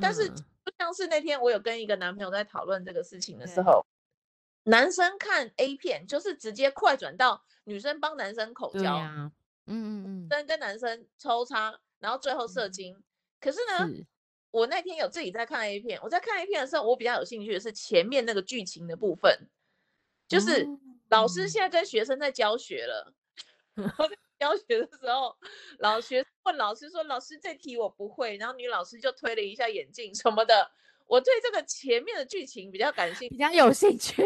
[0.00, 0.44] 但是就
[0.78, 3.84] 像是那天我有跟一个男朋友在讨论这个事情的时候，
[4.64, 9.30] 男生看 A 片就是直接快转到女生帮男生口交，嗯
[9.66, 12.96] 嗯嗯，跟跟男生抽插，然后最后射精。
[12.96, 13.04] 嗯、
[13.40, 13.86] 可是呢？
[13.86, 14.06] 是
[14.52, 19.48] 我那天有自己在看 A 片，我在看 A 片的时候，我比较有兴趣的是前面那个剧情的部分，
[20.28, 20.64] 就是
[21.08, 23.12] 老师现在跟学生在教学了，
[23.74, 25.36] 然后在 教学的时候，
[25.78, 30.68] 老学问老师说：“老师这题我不会。”然后女老师就推了一下眼镜什么的。
[31.06, 34.20] 我对这个前面的剧情比较感兴趣，比较有兴趣。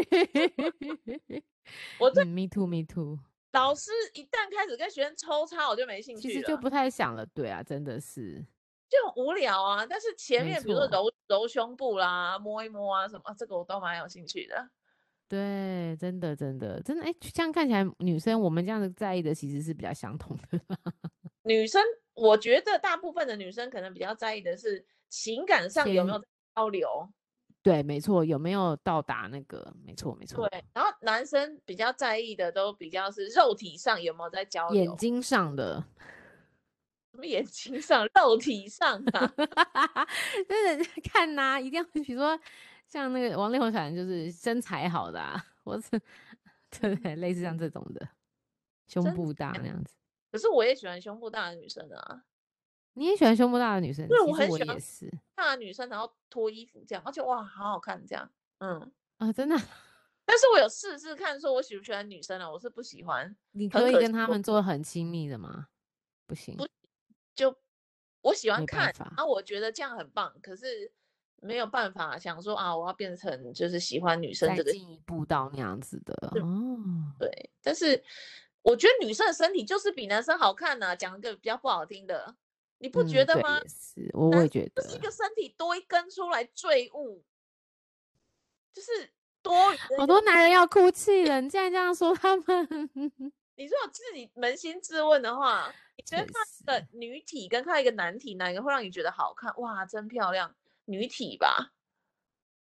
[1.99, 3.19] 我对、嗯、Me too, Me too。
[3.53, 7.27] 老师一旦开始跟学生抽插，我就没兴趣了，其实就不太想了。
[7.27, 8.43] 对啊，真的是。
[8.89, 14.69] 就很无聊啊，但是前面比如说揉揉胸部啦，摸一摸啊什么，这个我都蛮有兴趣的。
[15.29, 20.61] 对，真的真的真的，哎，这样看起来女生我们这样子在意的其实是比较相同的。
[21.43, 21.83] 女生，
[22.15, 27.09] 我觉得大部分的女生可能比较在意的是情感上有没有交流？
[27.61, 29.75] 对，没错，有没有到达那个？
[29.85, 30.49] 没错，没错。
[30.49, 35.85] 对，然后男生比较在意的都比较是肉体上有没有在交流，眼睛上的。
[37.17, 39.27] 什么眼睛上、肉体上啊？
[40.49, 42.39] 就是 看呐、啊，一定要 比如说
[42.87, 45.91] 像那个王力宏小人，就是身材好的啊，或是
[46.71, 47.17] 对不对？
[47.17, 48.09] 类似像这种的，
[48.87, 49.95] 胸部大那样子。
[50.31, 52.23] 可是我也喜欢胸部大的女生啊。
[52.93, 54.07] 你也喜欢胸部大的女生？
[54.09, 54.79] 对，我很喜欢
[55.35, 58.31] 大的女生，然后脱衣服这样，而且哇，好好看这样。
[58.59, 59.57] 嗯啊，真的。
[60.29, 62.51] 但是我有试试看，说我喜不喜欢女生啊？
[62.51, 63.35] 我是不喜欢。
[63.53, 65.69] 你可以跟他们做很亲密的吗？
[66.27, 66.57] 不行。
[66.57, 66.67] 不，
[67.37, 67.57] 就
[68.23, 70.35] 我喜欢看啊，我觉得这样很棒。
[70.43, 70.91] 可是
[71.37, 77.13] 没有办法想说啊，我要变成就是喜欢女生这个进一步到那样子的哦。
[77.21, 78.03] 对，但是
[78.63, 80.97] 我觉得女生的身体就是比男生好看呐、啊。
[80.97, 82.35] 讲一个比较不好听的。
[82.79, 83.59] 你不觉得吗？
[83.59, 87.25] 嗯、是，我会觉得，就是一个身体多一根出来赘物，
[88.71, 89.77] 就是多余。
[89.97, 92.91] 好多男人要哭泣了， 你竟然这样说他们，
[93.57, 99.53] 你如果自己扪心自问的话，你觉得看的女体跟看一个男体，哪一个会让你觉得好看？
[99.57, 100.55] 哇，真漂亮，
[100.85, 101.73] 女体吧？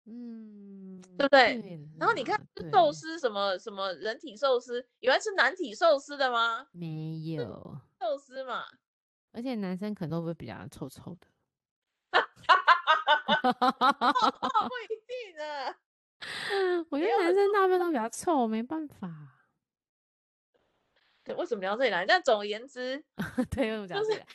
[0.05, 1.61] 嗯，对不对？
[1.61, 2.39] 对，然后你看
[2.71, 6.67] 寿司什么什么人体寿司，原来是男体寿司的吗？
[6.71, 8.65] 没有寿司嘛。
[9.31, 11.27] 而且男生可能都会比较臭臭的，
[14.69, 15.75] 不一定啊。
[16.89, 19.32] 我觉得男生大部分都比较臭，没办法。
[21.23, 22.05] 对，为什么聊这里来？
[22.05, 23.03] 但总而言之，
[23.49, 24.25] 对，为什么讲这里来？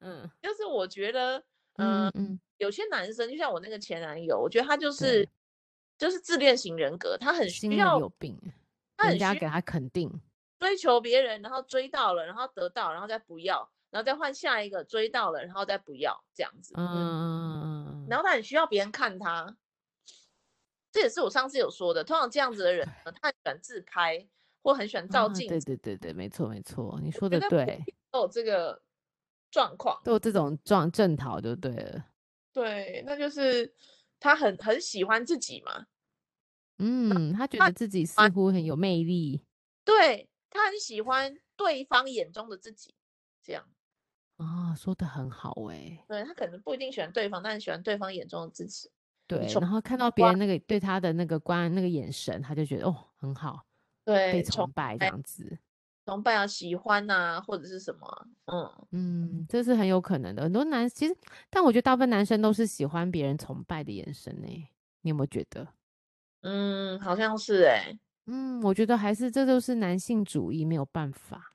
[0.00, 1.36] 嗯，就是我觉得，
[1.74, 5.28] 呃、嗯嗯，有些男生就像我那个前男友，我觉得他就是
[5.96, 8.36] 就是自恋型人格，他很需要有病，
[8.96, 10.10] 他很需要给他肯定，
[10.58, 13.70] 追求别人，然后追到了，然后得到，然后再不要。
[13.90, 16.72] 然后再换下一个追到了，然后再不要这样子。
[16.78, 18.06] 嗯嗯嗯。
[18.08, 19.54] 然后他很需要别人看他，
[20.90, 22.02] 这也是我上次有说的。
[22.02, 22.88] 通常这样子的人，
[23.20, 24.26] 他很喜欢自拍，
[24.62, 25.60] 或很喜欢照镜子。
[25.66, 27.84] 对对对对，没错没错，你说的对。
[28.10, 28.82] 都有这个
[29.50, 32.06] 状况，都有这种状正讨就对了。
[32.52, 33.74] 对，那就是
[34.20, 35.86] 他很很喜欢自己嘛。
[36.78, 39.44] 嗯，他觉得自己似乎很有魅力。
[39.84, 42.94] 对，他很喜欢对方眼中的自己，
[43.42, 43.64] 这样。
[44.36, 48.90] 啊、哦，说的很好哎、欸，对，他可能不一定喜欢对方，但是喜欢对方眼中的自己。
[49.26, 53.64] 对，然后看到别人那个对他的那个关那个眼神，他就觉得哦很好，
[54.04, 55.58] 对，被崇拜这样子，
[56.06, 60.42] 崇拜啊，喜欢啊，或者是什么，嗯嗯，这是很有可能的。
[60.42, 61.16] 很多男其实，
[61.48, 64.68] 但我觉得大部分男生都是喜欢别人崇拜的眼神呢、欸。
[65.02, 65.66] 你有没有觉得？
[66.42, 71.54] 嗯，好像是哎、欸，嗯，我觉得还是这就是男性主义，没有办法，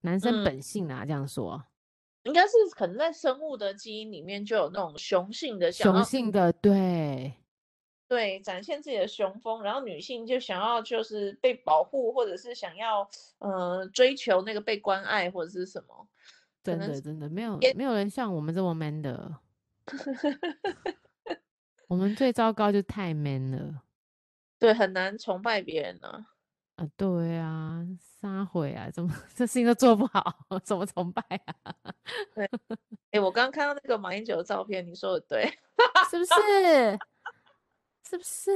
[0.00, 1.64] 男生本性啊，嗯、这样说。
[2.24, 7.34] 应该是可能在生物的基因里面就有那种雄性的，雄性的，对，
[8.14, 16.06] 对，展现自己的雄风，然后女性就想要就是被保护，或者是想要呃追求那个被关爱或者是什么，
[16.62, 19.34] 真的真的没有没有人像我们这么 man 的，
[21.88, 23.82] 我们最糟糕就太 man 了，
[24.60, 26.26] 对，很难崇拜别人呢。
[26.76, 31.74] 啊，对啊，撒谎啊，怎么 这事情都做不好， 怎么崇拜啊？
[32.32, 32.48] 对，哎、
[33.12, 35.42] 欸，我刚刚看到那个马英九的照片，你说的对，
[36.08, 36.96] 是不是？
[38.08, 38.50] 是不是？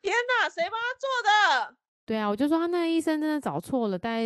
[0.00, 1.76] 天哪，谁帮他做的？
[2.04, 4.22] 对啊，我就说他那个医生真的找错了，大概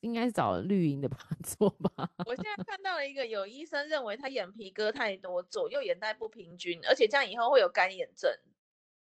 [0.00, 2.10] 应该是找绿营的帮他做吧。
[2.26, 8.30] 我现在看到了一个有医生认为他眼皮割太多，左右眼袋不平均，而且这样以后会有干眼症。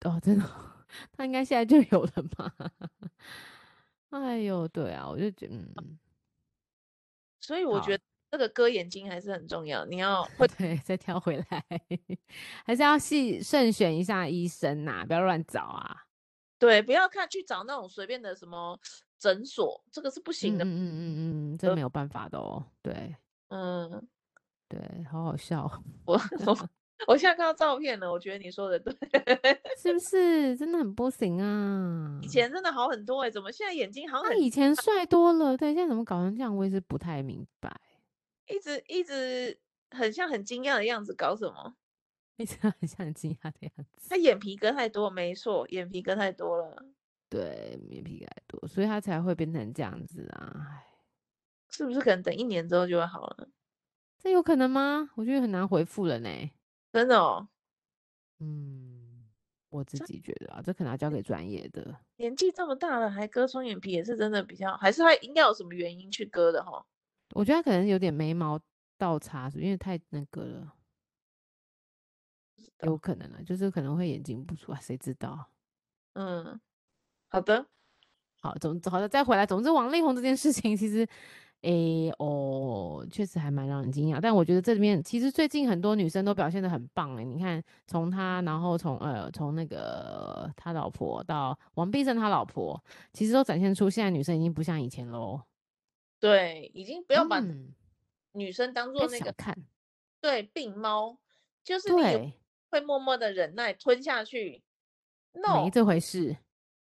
[0.05, 0.45] 哦，真的。
[1.11, 2.51] 他应该现在就有了吧？
[4.09, 5.99] 哎呦，对啊，我就觉得，嗯，
[7.41, 9.85] 所以我觉得这个割眼睛还是很重要。
[9.85, 11.63] 你要 会对，再挑回来，
[12.65, 15.95] 还是要细慎选一下医生呐、啊，不要乱找啊。
[16.57, 18.79] 对，不要看去找那种随便的什么
[19.17, 20.65] 诊所，这个是不行的。
[20.65, 22.65] 嗯嗯嗯嗯，这没有办法的哦。
[22.81, 23.15] 对，
[23.49, 24.07] 嗯，
[24.67, 25.71] 对，好好笑。
[26.05, 26.13] 我
[26.45, 26.69] 我。
[27.07, 28.93] 我现在看到照片了，我觉得你说的对，
[29.81, 30.53] 是不是？
[30.57, 32.19] 真的很不行啊！
[32.21, 34.21] 以前真的好很多哎、欸，怎么现在眼睛好…
[34.21, 36.53] 他以前帅多了，对，现在怎么搞成这样？
[36.53, 37.73] 我也是不太明白。
[38.49, 39.59] 一直一直
[39.91, 41.75] 很像很惊讶的样子，搞什么？
[42.37, 44.09] 一直很像很惊讶的样子。
[44.09, 46.85] 他眼皮割太多，没错，眼皮割太多了。
[47.29, 50.67] 对，眼皮割太多，所以他才会变成这样子啊！
[50.69, 50.85] 哎，
[51.69, 53.49] 是不是可能等一年之后就会好了？
[54.17, 55.09] 这有可能吗？
[55.15, 56.29] 我觉得很难回复了呢。
[56.91, 57.49] 真的哦，
[58.39, 59.29] 嗯，
[59.69, 61.95] 我自己觉得啊，这可能要交给专业的。
[62.15, 66.85] 年纪这么大了还割双眼皮，也是真的比较，还是他应该有什么原因去割的哈？
[67.33, 68.59] 我觉得他可能有点眉毛
[68.97, 70.73] 倒插，因为太那个了。
[72.83, 75.49] 有可能啊，就是可能会眼睛不出来，谁知道？
[76.13, 76.59] 嗯，
[77.27, 77.65] 好的，
[78.41, 79.45] 好，总好的再回来。
[79.45, 81.07] 总之，王力宏这件事情其实。
[81.63, 95.41] 诶、欸、哦，确实还蛮让人惊讶，但我觉得这里面其实最近很多女生都表现的很棒诶，你看，从他，然后从呃从那个他老婆到王必胜他老婆，其实都展现出现在女生已经不像以前喽。
[96.19, 97.41] 对，已经不要把
[98.33, 99.57] 女生当做那个、嗯、看，
[100.21, 101.17] 对病猫，
[101.63, 102.33] 就是你
[102.69, 104.61] 会默默的忍耐吞下去
[105.33, 106.37] ，no，没这回事。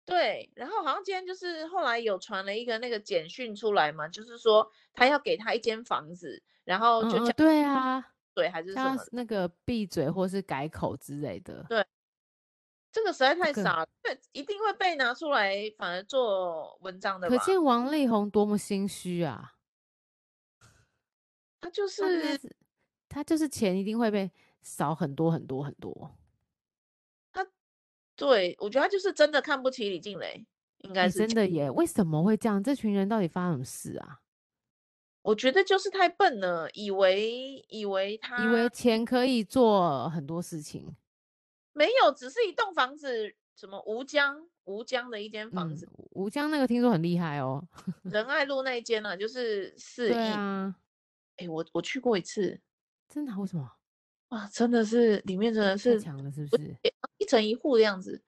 [0.04, 11.64] 对，然后好像今天就是后来有传了一个那个简讯出来嘛，就是说他要给他一间房子，然后就对啊，对还是什么那个闭嘴或是改口之类的。
[11.68, 11.84] 对，
[12.96, 17.28] 这个实在太傻了，对、这个，一定会被拿出来反而做文章的。
[17.28, 19.52] 可见王力宏多么心虚啊！
[21.60, 22.48] 他就是他，
[23.10, 24.32] 他就是钱一定会被
[24.62, 26.16] 少很多很多很多。
[27.30, 27.46] 他
[28.16, 30.46] 对，我觉得他就是真的看不起李静蕾，
[30.78, 31.70] 应该是、欸、真的耶。
[31.70, 32.64] 为什么会这样？
[32.64, 34.22] 这群人到底发生什么事啊？
[35.20, 40.96] 我觉得就是太笨了，以为以为他以为钱可以做很多事情，
[41.76, 47.62] 没有，只是一栋房子，什么吴江吴江的一间房子，嗯、吴江那个听说很厉害哦，
[48.04, 50.74] 仁爱路那一间呢、啊，就是四亿啊。
[51.36, 52.58] 哎、欸，我我去过一次，
[53.10, 53.38] 真的？
[53.38, 53.70] 为什么？
[54.28, 56.74] 哇，真的是里面真的是强了，是不是？
[57.18, 58.22] 一层一户的样子，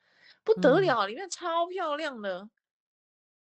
[0.45, 2.49] 不得了，嗯，里面超漂亮的，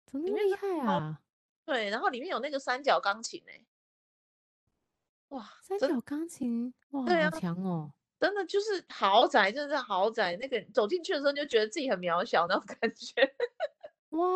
[0.06, 1.20] 怎么那么厉害啊？
[1.66, 3.62] 对，然后里面有那个三角钢琴哎，
[5.28, 10.36] 哇，三角钢琴，哇，好强哦，真的就是豪宅，真的是豪宅。
[10.36, 13.34] 那个走进去的时候就觉得自己很渺小那种 感觉，
[14.10, 14.26] 哇，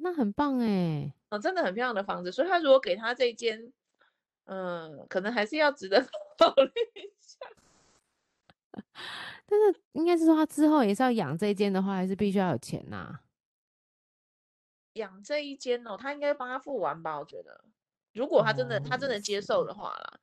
[0.00, 3.72] 那很棒哎，哦，真的很漂亮的房子，所以他如果给他这间。
[4.46, 6.04] 嗯，可能还是要值得
[6.36, 7.38] 考虑一下。
[9.46, 13.20] 但是应该是说，他之后也是要养这一间的话，还是必须要有钱呐、啊。
[14.94, 17.20] 养这一间哦，他应该帮他付完吧？
[17.20, 17.64] 我觉得，
[18.14, 20.18] 如果他真的、哦、他真的接受的话啦。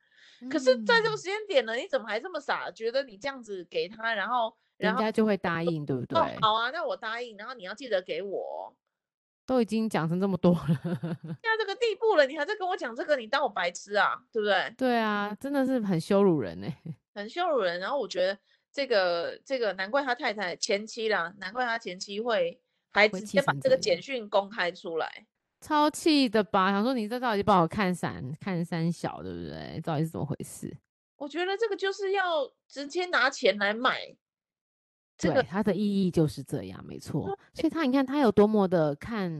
[0.50, 2.70] 可是，在这个时间点呢，你怎么还这么傻？
[2.70, 6.18] 觉得你这样子给他，然后，人家就会答应，对不对？
[6.18, 7.36] 哦，好啊，那我答应。
[7.36, 8.74] 然后你要记得给我。
[9.46, 14.22] 都已经讲成这么多了， 现在这个地步了，你还在跟我讲这个，你当我白痴啊？
[14.30, 14.72] 对不对？
[14.78, 17.80] 对啊，真的是很羞辱人呢、欸， 很羞辱人。
[17.80, 18.38] 然后我觉得
[18.70, 22.60] 这个这个，难怪他太太前妻啦，难怪他前妻会
[22.92, 25.26] 还直接把这个简讯公开出来，
[25.60, 26.70] 超气的吧？
[26.70, 29.80] 想说你这到底帮我看三看三小，对不对？
[29.82, 30.74] 到底是怎么回事？
[31.16, 34.16] 我觉得这个就是要直接拿钱来买。
[35.18, 37.26] 这个它的意义就是这样，没错。
[37.52, 39.30] 所以他，你看他有多么的看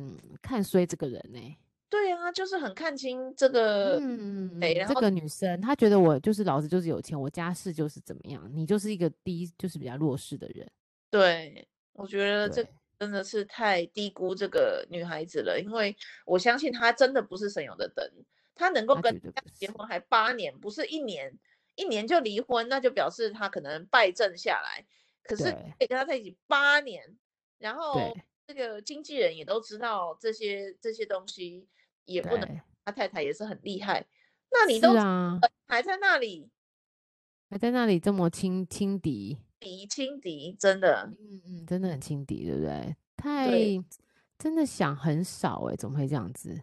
[0.43, 1.57] 看衰这个人呢、欸？
[1.89, 10.71] 对啊，就是很看清这个，嗯，哎，这个女生，她觉得我就是老子就是有钱，我家世就是怎么样，你就是一个低，就是比较弱势的人。
[11.11, 12.63] 对，我觉得这
[13.01, 18.07] 真的是太低估这个女孩子了，因为我相信她真的不是省油的灯，
[18.55, 21.37] 她能够跟他结婚还八年，不是一年，
[21.77, 24.85] 一年就离婚，那就表示她可能败阵下来。
[25.23, 27.17] 可是可以跟他在一起八年，
[27.59, 31.69] 然后这个经纪人也都知道这些这些东西，
[32.05, 34.07] 也不能，他太太也是很厉害。
[34.51, 34.93] 那你都
[35.67, 36.51] 还在那里，
[37.49, 42.97] 还在那里这么轻轻敌，敌轻敌，真的，嗯嗯，真的很轻敌，对不对？
[43.17, 43.51] 太
[44.39, 46.63] 真的想很少哎、欸，怎么会这样子？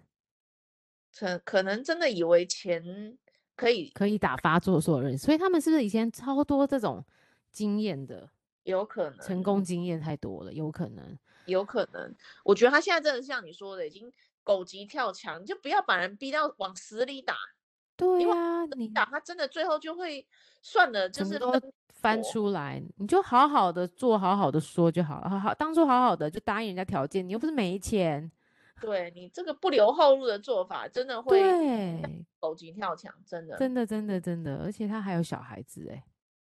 [1.16, 3.18] 可可能真的以为钱
[3.56, 7.06] 可以可以打发做所有人，所以他们是不是以前超多这种
[7.52, 8.30] 经验的？
[8.64, 12.14] 有可能成功经验太多了，有可能，有可能。
[12.44, 14.12] 我觉得他现在真的像你说的，已经
[14.44, 17.36] 狗急跳墙，你就不要把人逼到往死里打。
[17.96, 20.28] 对啊，你打他真的最后就会
[20.62, 21.52] 算了，就是都
[22.08, 28.32] 翻出来，你就好好的做，好好的说就好了，好好当初好好的就答应人家条件，你又不是没钱。
[28.80, 31.42] 对你这个不留后路的做法，真的会
[32.40, 36.04] 狗急跳墙，真的，真的，真的，真的，而且他还有小孩子哎。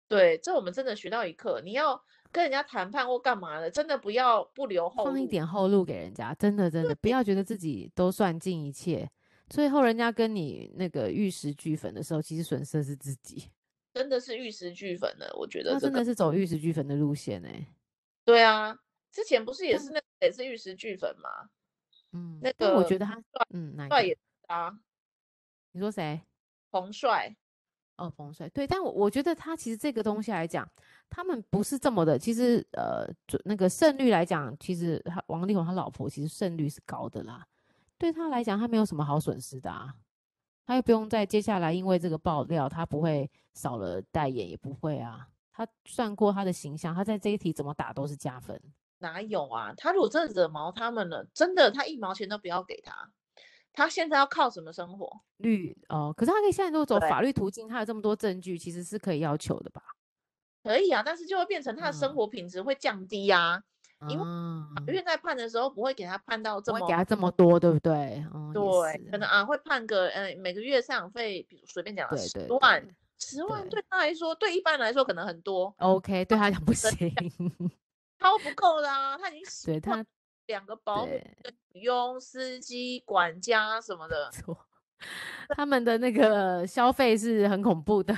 [0.09, 1.61] 对，这我们真的学到一课。
[1.63, 6.35] 你要跟人家谈判或干嘛的，真的不要不留后路，放一点后路给人家。
[6.35, 9.09] 真的，真的不要觉得自己都算尽一切，
[9.49, 13.51] 最后人家跟你那个玉石俱焚的时候，其实损失的是自己。
[13.93, 17.67] 真的是玉石俱焚的，我觉得、这个、真的是走玉石俱焚的路线呢、欸。
[18.25, 18.77] 对啊，
[19.11, 21.51] 之前不是也是那也是玉石俱焚吗？
[22.13, 24.79] 嗯，那个我觉得他帅，嗯，帅也是啊。
[25.73, 26.21] 你说谁？
[26.71, 27.35] 彭帅。
[27.97, 30.69] 哦，冯帅对，但我我觉得他其实这个东西来讲，
[31.11, 32.19] 他们不是这么的。
[32.19, 37.47] 其实呃，就那个胜率来讲，其实他王力宏他老婆其实胜率是高的啦。
[37.99, 39.95] 对他来讲，他没有什么好损失的啊，
[40.73, 45.29] 他又不用再接下来因为这个爆料，他不会少了代言，也不会啊。
[45.53, 48.61] 他他算过他的形象，他在这一题怎么打都是加分。
[48.99, 49.73] 哪有啊？
[49.77, 53.11] 他如果真的惹毛他们了，真的他一毛钱都不要给他。
[53.73, 55.21] 他现在要靠什么生活？
[55.37, 59.83] 律哦，可是他可以现在如果走法律途径，他有这么多证据，其实是可以要求的吧？
[60.63, 63.57] 可以啊，但是就会变成他的生活品质会降低啊。
[63.57, 63.63] 嗯、
[64.09, 68.25] 因为法院在判的时候不会给他判到这么，不会给他这么多，对不对？
[68.33, 72.87] 哦、对，可能啊会判个呃每个月赡养费，比如随便讲十万，
[73.19, 75.75] 十万对他来说，对一般人来说可能很多。
[75.79, 76.91] OK，对他讲不行，
[78.19, 80.05] 超不够的啊，他已经对他。
[80.47, 81.13] 两个保姆、
[81.75, 84.59] 佣、司机、管家什么的，错，
[85.51, 88.15] 他们的那个消费是很恐怖的。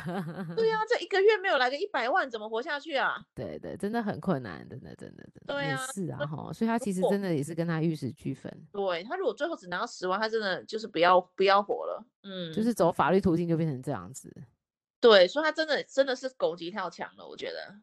[0.57, 3.21] 对啊，这一个月没有来个一百万，怎么活下去啊？
[3.35, 5.55] 对对，真的很困难，真的真的真的。
[5.55, 8.51] 对啊，是啊哈，所以他其实真的也是跟他玉石俱焚。
[8.73, 12.05] 对，他如果最后只拿到十万，他真的就是不要不要活了。
[12.23, 14.33] 嗯，就是走法律途径就变成这样子。
[15.01, 17.75] 对，所以他真的真的是狗急跳墙了，我觉得。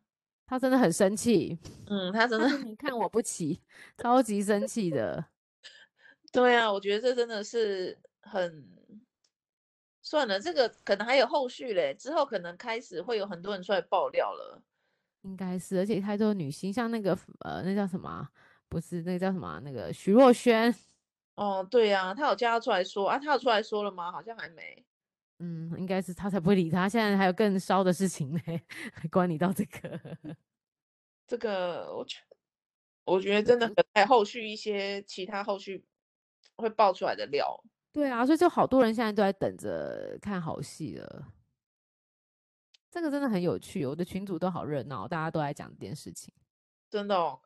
[0.48, 3.62] 他真的很生气，嗯，他真的， 你看我不起，
[3.98, 5.24] 超级生气的。
[6.30, 8.66] 对啊，我觉得这真的是很，
[10.02, 14.62] 算了，这个可能还有后续嘞，之后可能开始会有很多人出来爆料了，
[15.22, 18.28] 应该是，而且太多女星，像那个呃，那叫什么？
[18.68, 19.60] 不是，那个叫什么？
[19.64, 20.74] 那个徐若瑄。
[21.36, 24.12] 哦，对呀、啊，他有叫她出来说啊，她有出来说了吗？
[24.12, 24.86] 好像还没。
[25.40, 26.88] 嗯，应该是他才不会理他。
[26.88, 28.40] 现在还有更烧的事情呢，
[28.94, 30.00] 还关你到这个？
[31.26, 32.20] 这个我觉，
[33.06, 35.84] 我觉得真的很在后续一些其他后续
[36.58, 37.64] 会爆出来的料。
[37.94, 41.28] 对啊，所以就好多人现在都在等着看好戏了。
[42.90, 46.34] 这个真的很有趣，我的群组都好热闹，大家都在讲这件事情。
[46.90, 47.40] 真的哦，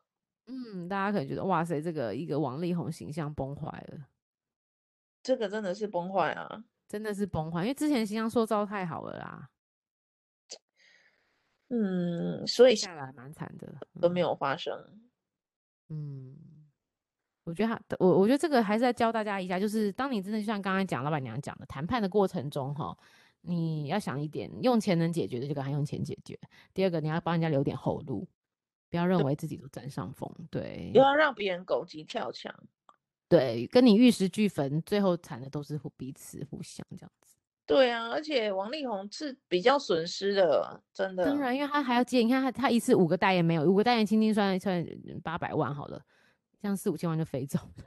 [0.46, 4.06] 嗯，大家可能觉得哇塞，这个一个王力宏形象崩坏了。
[5.22, 6.64] 这个真的是崩坏啊。
[6.88, 9.50] 真的是崩坏，因为之前形象塑造太好了啦。
[11.68, 15.00] 嗯，所以下来蛮惨的，都没有发生。
[15.88, 16.36] 嗯，
[17.46, 22.94] 我觉得他，我我觉得这个还是在教大家一下，就是当你真的就像刚才讲老板娘讲的，谈判的过程中哈，
[23.42, 26.36] 你要想一点，用钱能解决的就赶快用钱解决。
[26.74, 28.26] 第二个，你要帮人家留点后路，
[28.90, 32.52] 不要认为自己都占上风，对，不要让别人狗急跳墙。
[33.28, 37.36] 对，跟你玉石俱焚，最后惨的都是互彼此互相这样子。
[37.64, 41.24] 对啊，而且王力宏是比较损失的，真的。
[41.24, 44.84] 当然，因为他还要接，你看他他一次五个代言没有，五个代言轻轻算算
[45.22, 46.00] 八百万好了，
[46.60, 47.84] 这样四五千万就飞走了。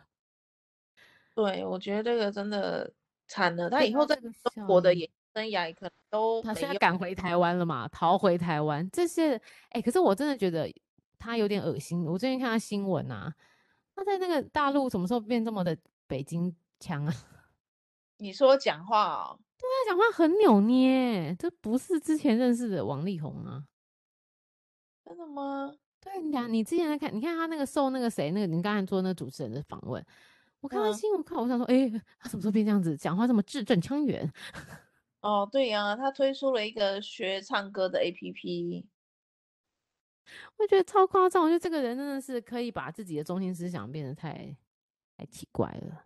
[1.36, 2.92] 对，我觉得这个真的
[3.28, 4.32] 惨了，他以后在中
[4.68, 9.36] 国的演生涯可能都他现在赶回台湾了嘛，逃回台湾这些，
[9.70, 10.70] 哎、欸，可是我真的觉得
[11.18, 12.06] 他有点恶心。
[12.06, 13.34] 我最近看他新闻啊。
[13.96, 17.14] 他在那个大陆什么时候变这么的北京腔啊？
[18.16, 19.38] 你说讲话哦？
[19.58, 23.66] 对啊，讲话很扭捏，这不是之前认识的王力宏啊？
[25.04, 25.74] 真的吗？
[26.02, 30.04] 对，你讲，你之前在看，你看他那个受那个谁，那个你刚才做那个主持人的访问，
[30.62, 34.32] 我看完新闻看，我想说，哎、嗯，他什么时候变这样子，讲话这么字正腔圆？
[35.22, 38.86] 哦，对呀、啊，他推出了一个学唱歌的 APP。
[40.58, 44.56] 我觉得超夸张，我觉得这个人真的是可以把自己的中心思想变得太
[45.18, 46.06] 太奇怪了，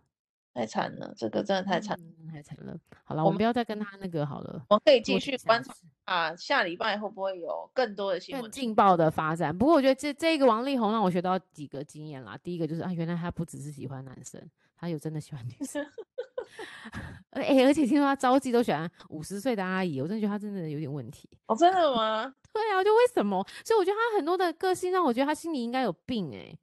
[0.54, 2.78] 太惨了，这个真的太惨、嗯，太惨了。
[3.02, 5.74] 好了，我们不要再跟他那个好了，我们可以继续观察
[6.04, 9.56] 啊，下礼拜会不会有更多的新闻、更劲爆的发展？
[9.56, 12.38] 不过我觉得这这个王力宏让我学到几个经验啦。
[12.42, 14.40] 第一个就是啊，原来他不只是喜欢男生，
[14.78, 15.84] 他有真的喜欢女生。
[17.30, 21.28] 哎、欸，而且听说他招妓都喜欢五十岁的阿姨，我真的觉得他真的有点问题。
[21.46, 22.32] 哦，真的 吗？
[22.52, 23.44] 对啊，就为什么？
[23.64, 26.58] 所以我觉得他很多的个性让我觉得他心里应该有病哎、欸。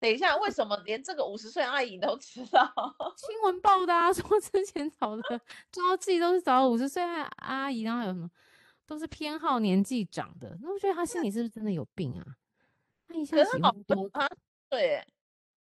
[0.00, 2.72] 等一下，为什么连这个五十岁阿姨都知道？
[3.16, 5.22] 新闻报的啊， 说之前找的
[5.70, 7.02] 招妓都是找五十岁
[7.36, 8.30] 阿姨，然后还有什么
[8.86, 10.58] 都是偏好年纪长的。
[10.62, 12.24] 那我觉得他心里是不是真的有病啊？
[13.06, 14.26] 他一下喜欢多啊？
[14.70, 15.04] 对，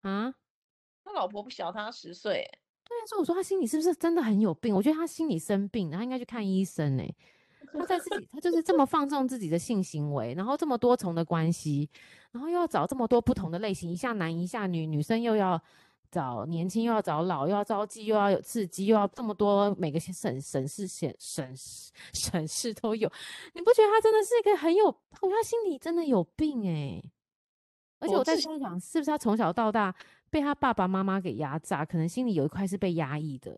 [0.01, 0.31] 啊，
[1.03, 2.47] 他老婆不小他十岁。
[2.83, 4.75] 对啊，所以我说他心里是不是真的很有病？
[4.75, 7.15] 我觉得他心里生病，他应该去看医生哎、欸。
[7.73, 11.89] 他在自己，他就是这么放纵自己的性行为，然后这么多重的关系，
[12.31, 15.61] 然后又要找这么多不同的类型，一下男一下女，女生又要
[16.09, 23.11] 找年轻又要找老，又要招妓又要有刺激，又要这么多每个省省市县省市省市都有，
[23.53, 24.85] 你不觉得他真的是一个很有？
[24.85, 27.11] 我觉得他心里真的有病诶、欸。
[27.99, 29.93] 而且我在想，是不是他从小到大
[30.29, 33.57] 被他爸爸妈妈给压榨，可能心里有一块是被压抑的。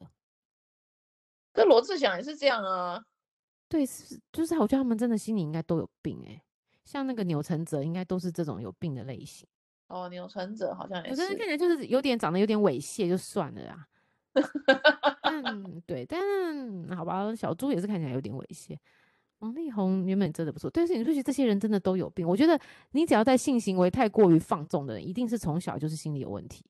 [1.54, 3.04] 这罗志祥也是这样啊。
[3.70, 6.42] 对，是就是，我觉得他们真的心里应该都有病哎，
[6.84, 9.48] 像那个钮承泽，应该都是这种有病的类型。
[9.88, 13.88] 哦，钮承泽好像也是，我真的看起来就是有点长得有点猥亵，就算了啊。
[15.24, 16.20] 嗯，对，但
[16.96, 18.76] 好吧，小猪也是看起来有点猥亵。
[19.40, 22.28] 王力宏原本真的不错，但是你说起这些人真的都有病。
[22.28, 22.60] 我觉得
[22.92, 26.66] 你只要在性行为太过于放纵的人，一定是从小就是心理有问题。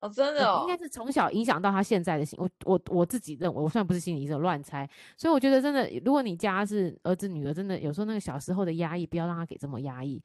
[0.00, 2.38] 哦，真的哦，应该是从小影响到他现在的心。
[2.40, 4.88] 我我我自己认为，我虽然不是心理医生，乱猜。
[5.16, 10.22] 所以我觉得真的，如果你家是儿子女儿，真的有时候那个小时候的压抑，不要让他给这么压抑，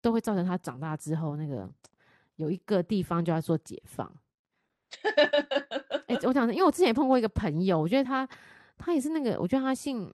[0.00, 1.68] 都会造成他长大之后那个
[2.36, 4.10] 有一个地方就要做解放。
[6.06, 8.28] 哎、欸，我讲，因为我之前也碰过一个朋友，我觉得他
[8.78, 10.08] 他也是那个，我觉得他性，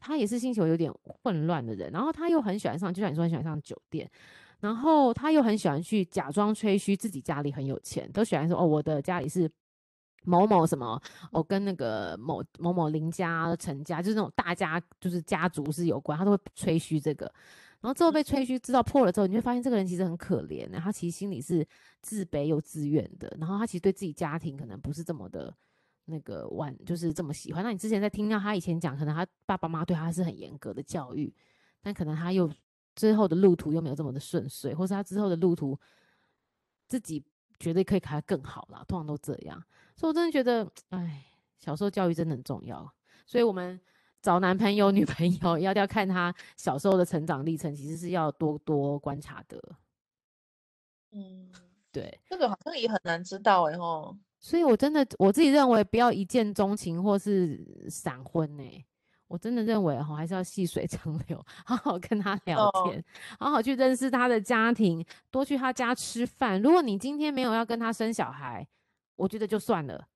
[0.00, 4.10] 他也是星球有点混乱的人，然后他又很喜欢上，就像你说很喜欢上酒店。
[4.62, 9.50] 然后他又很喜欢去假装吹嘘自己家里很有钱，都喜欢说哦，我的家里是
[10.22, 11.02] 某某什么，
[11.32, 17.24] 哦，跟那个某某某邻家、陈家，就是那种大家就是家族是有关，他都会吹嘘这个。
[17.80, 21.66] 然后之后被吹嘘知道破了之后，你会发现这个人其实很可怜，他其实心里是
[22.00, 23.36] 自卑又自怨的。
[23.40, 25.52] 然后他其实对自己家庭可能不是这么的
[26.04, 27.64] 那个玩，就是这么喜欢。
[27.64, 31.34] 那你之前在听到他以前讲，可能他爸爸妈妈对他是很严格的教育，
[31.82, 32.48] 但可能他又。
[32.94, 35.78] 之后的路途又没有这么的顺遂，或是他之后的路途
[36.88, 37.24] 自己
[37.58, 39.62] 觉得可以开得更好啦，通常都这样。
[39.96, 41.24] 所以我真的觉得，哎，
[41.58, 42.92] 小时候教育真的很重要。
[43.26, 43.80] 所以我们
[44.20, 49.60] 找男朋友、女朋友，要要看他小时候的成长历程，其实是要多多观察的。
[51.12, 51.50] 嗯，
[51.90, 54.16] 对，这个好像也很难知道哎吼。
[54.40, 58.84] 所以我真的我自己认为，不要一见钟情或是闪婚哎。
[59.32, 63.02] 我真的认为哈，还是要细水长流，好好跟他聊天，
[63.40, 66.60] 好好去认识他的家庭，多去他家吃饭。
[66.60, 68.68] 如果你今天没有要跟他生小孩，
[69.16, 70.06] 我觉得就算了。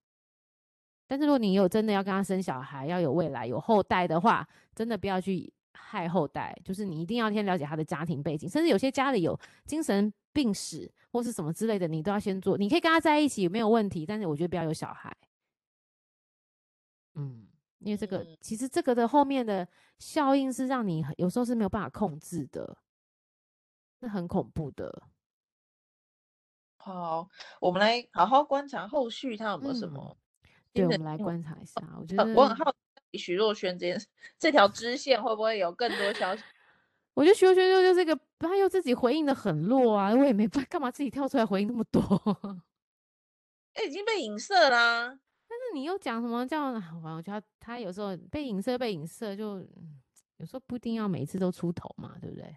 [1.06, 6.54] 但是如果你有真的要跟他生小孩，要有未来、有后代的话，真的不要去害后代。
[6.62, 12.58] 就是你一定要先了解他的家庭背景，甚至有些家里有精神病史或是什么之类的，你都要先做。
[12.58, 15.10] 你可以跟他在一起没有问题，但是我觉得不要有小孩。
[17.14, 17.46] 嗯。
[17.78, 19.66] 因为这个，嗯、其实这个的后面的
[19.98, 22.78] 效应是让你有时候是没有办法控制的，
[24.00, 25.02] 是很恐怖的。
[26.78, 27.28] 好，
[27.60, 30.16] 我们来好好观察后续他有没有什么。
[30.42, 31.82] 嗯、对，我们来观察一下。
[32.00, 32.74] 我觉得我很好
[33.10, 34.06] 奇徐若瑄这件事，
[34.38, 36.42] 这条支线会不会有更多消息？
[37.14, 42.00] 我觉得徐若瑄就就这个，他又自己回应的很弱啊，我也没办法，干嘛自己跳出来回应那么多？
[43.72, 45.18] 哎、欸，已经被影射啦、啊。
[45.76, 46.72] 你又讲什么叫？
[46.72, 49.58] 我觉得他，他有时候被影射，被影射就
[50.38, 52.56] 有时候不一定要每次都出头嘛，对不对？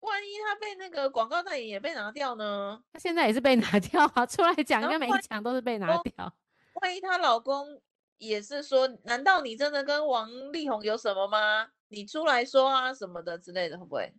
[0.00, 2.82] 万一他被那个广告代言也被拿掉呢？
[2.92, 6.34] 他现在也是被拿掉啊，出来讲，应该每一讲都是被拿掉。
[6.82, 7.80] 万一她老公
[8.18, 11.68] 也是说，难道你真的跟王力宏有什么吗？
[11.88, 14.12] 你出来说啊什么的之类的，会不会？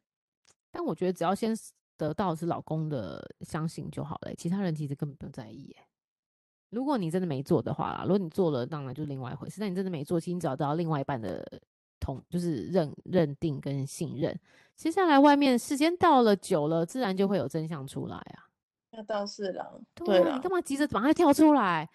[0.71, 1.53] 但我觉得只要先
[1.97, 5.75] 得到是老公的相信就好了，其他人其实根本不用在意。
[6.69, 9.59] 如果你真的没做的话啦，如果你做了，当然就是另外一回事。
[9.59, 11.43] 但你真的没做，其实你只要得到另外一半的
[11.99, 14.39] 同，就是认认定跟信任，
[14.75, 18.47] 接下来外面时间到了久了，自然就会有真相出来啊。
[18.91, 21.89] 那倒是啦，对啊，你干嘛急着马上跳出来？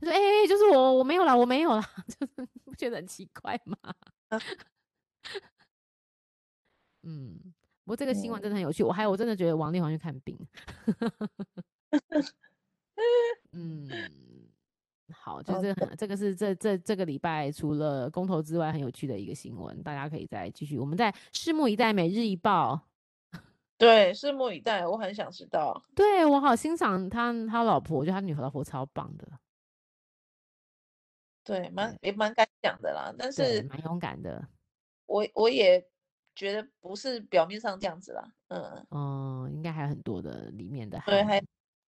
[0.00, 3.76] 说哎、欸，就是我，我没有啦，我没有啦， 就是不觉得很奇怪吗？
[7.02, 7.40] 嗯，
[7.84, 8.84] 不过这个新闻真的很有趣。
[8.84, 10.38] 我还有，我真的觉得王力宏去看病。
[13.52, 13.88] 嗯，
[15.12, 22.86] 好，就是很这个是这这这个礼拜除了公投之外很有趣的一个新闻，大家可以再继续，我们再拭目以待《每日一报》。
[23.78, 25.82] 对，拭目以待，我很想知道。
[25.94, 29.26] 对，我好欣赏他他老婆，我觉得他女老婆超棒的。
[31.44, 34.46] 对，蛮也蛮敢讲的啦，但是蛮勇敢的。
[35.06, 35.82] 我我也
[36.34, 41.40] 觉得不是表面上这样子啦，嗯嗯，应该还有很多的里面的，对，还。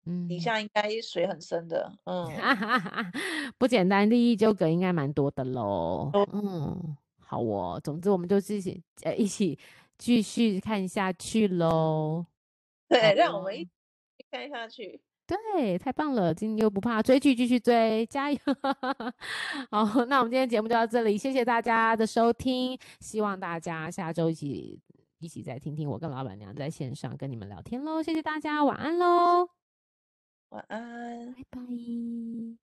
[0.05, 2.27] 嗯，底下应该水很深的，嗯，
[3.57, 6.11] 不简单，利益纠葛应该蛮多的喽。
[6.31, 9.57] 嗯，好哦，总之我们就继续呃一起
[9.97, 12.25] 继续看下去喽。
[12.87, 13.71] 对，哦、让我们一起
[14.29, 15.01] 看下去。
[15.25, 18.37] 对，太棒了，今天又不怕追剧，继续追，加油！
[19.71, 24.79] 好，那我们今天节目就到这里，谢谢大家的收听，希望大家下周一起
[25.17, 29.64] 一起再听听我跟老板娘在线上跟你们聊天喽，谢谢大家，晚安喽。
[30.55, 32.64] 晚安，拜拜。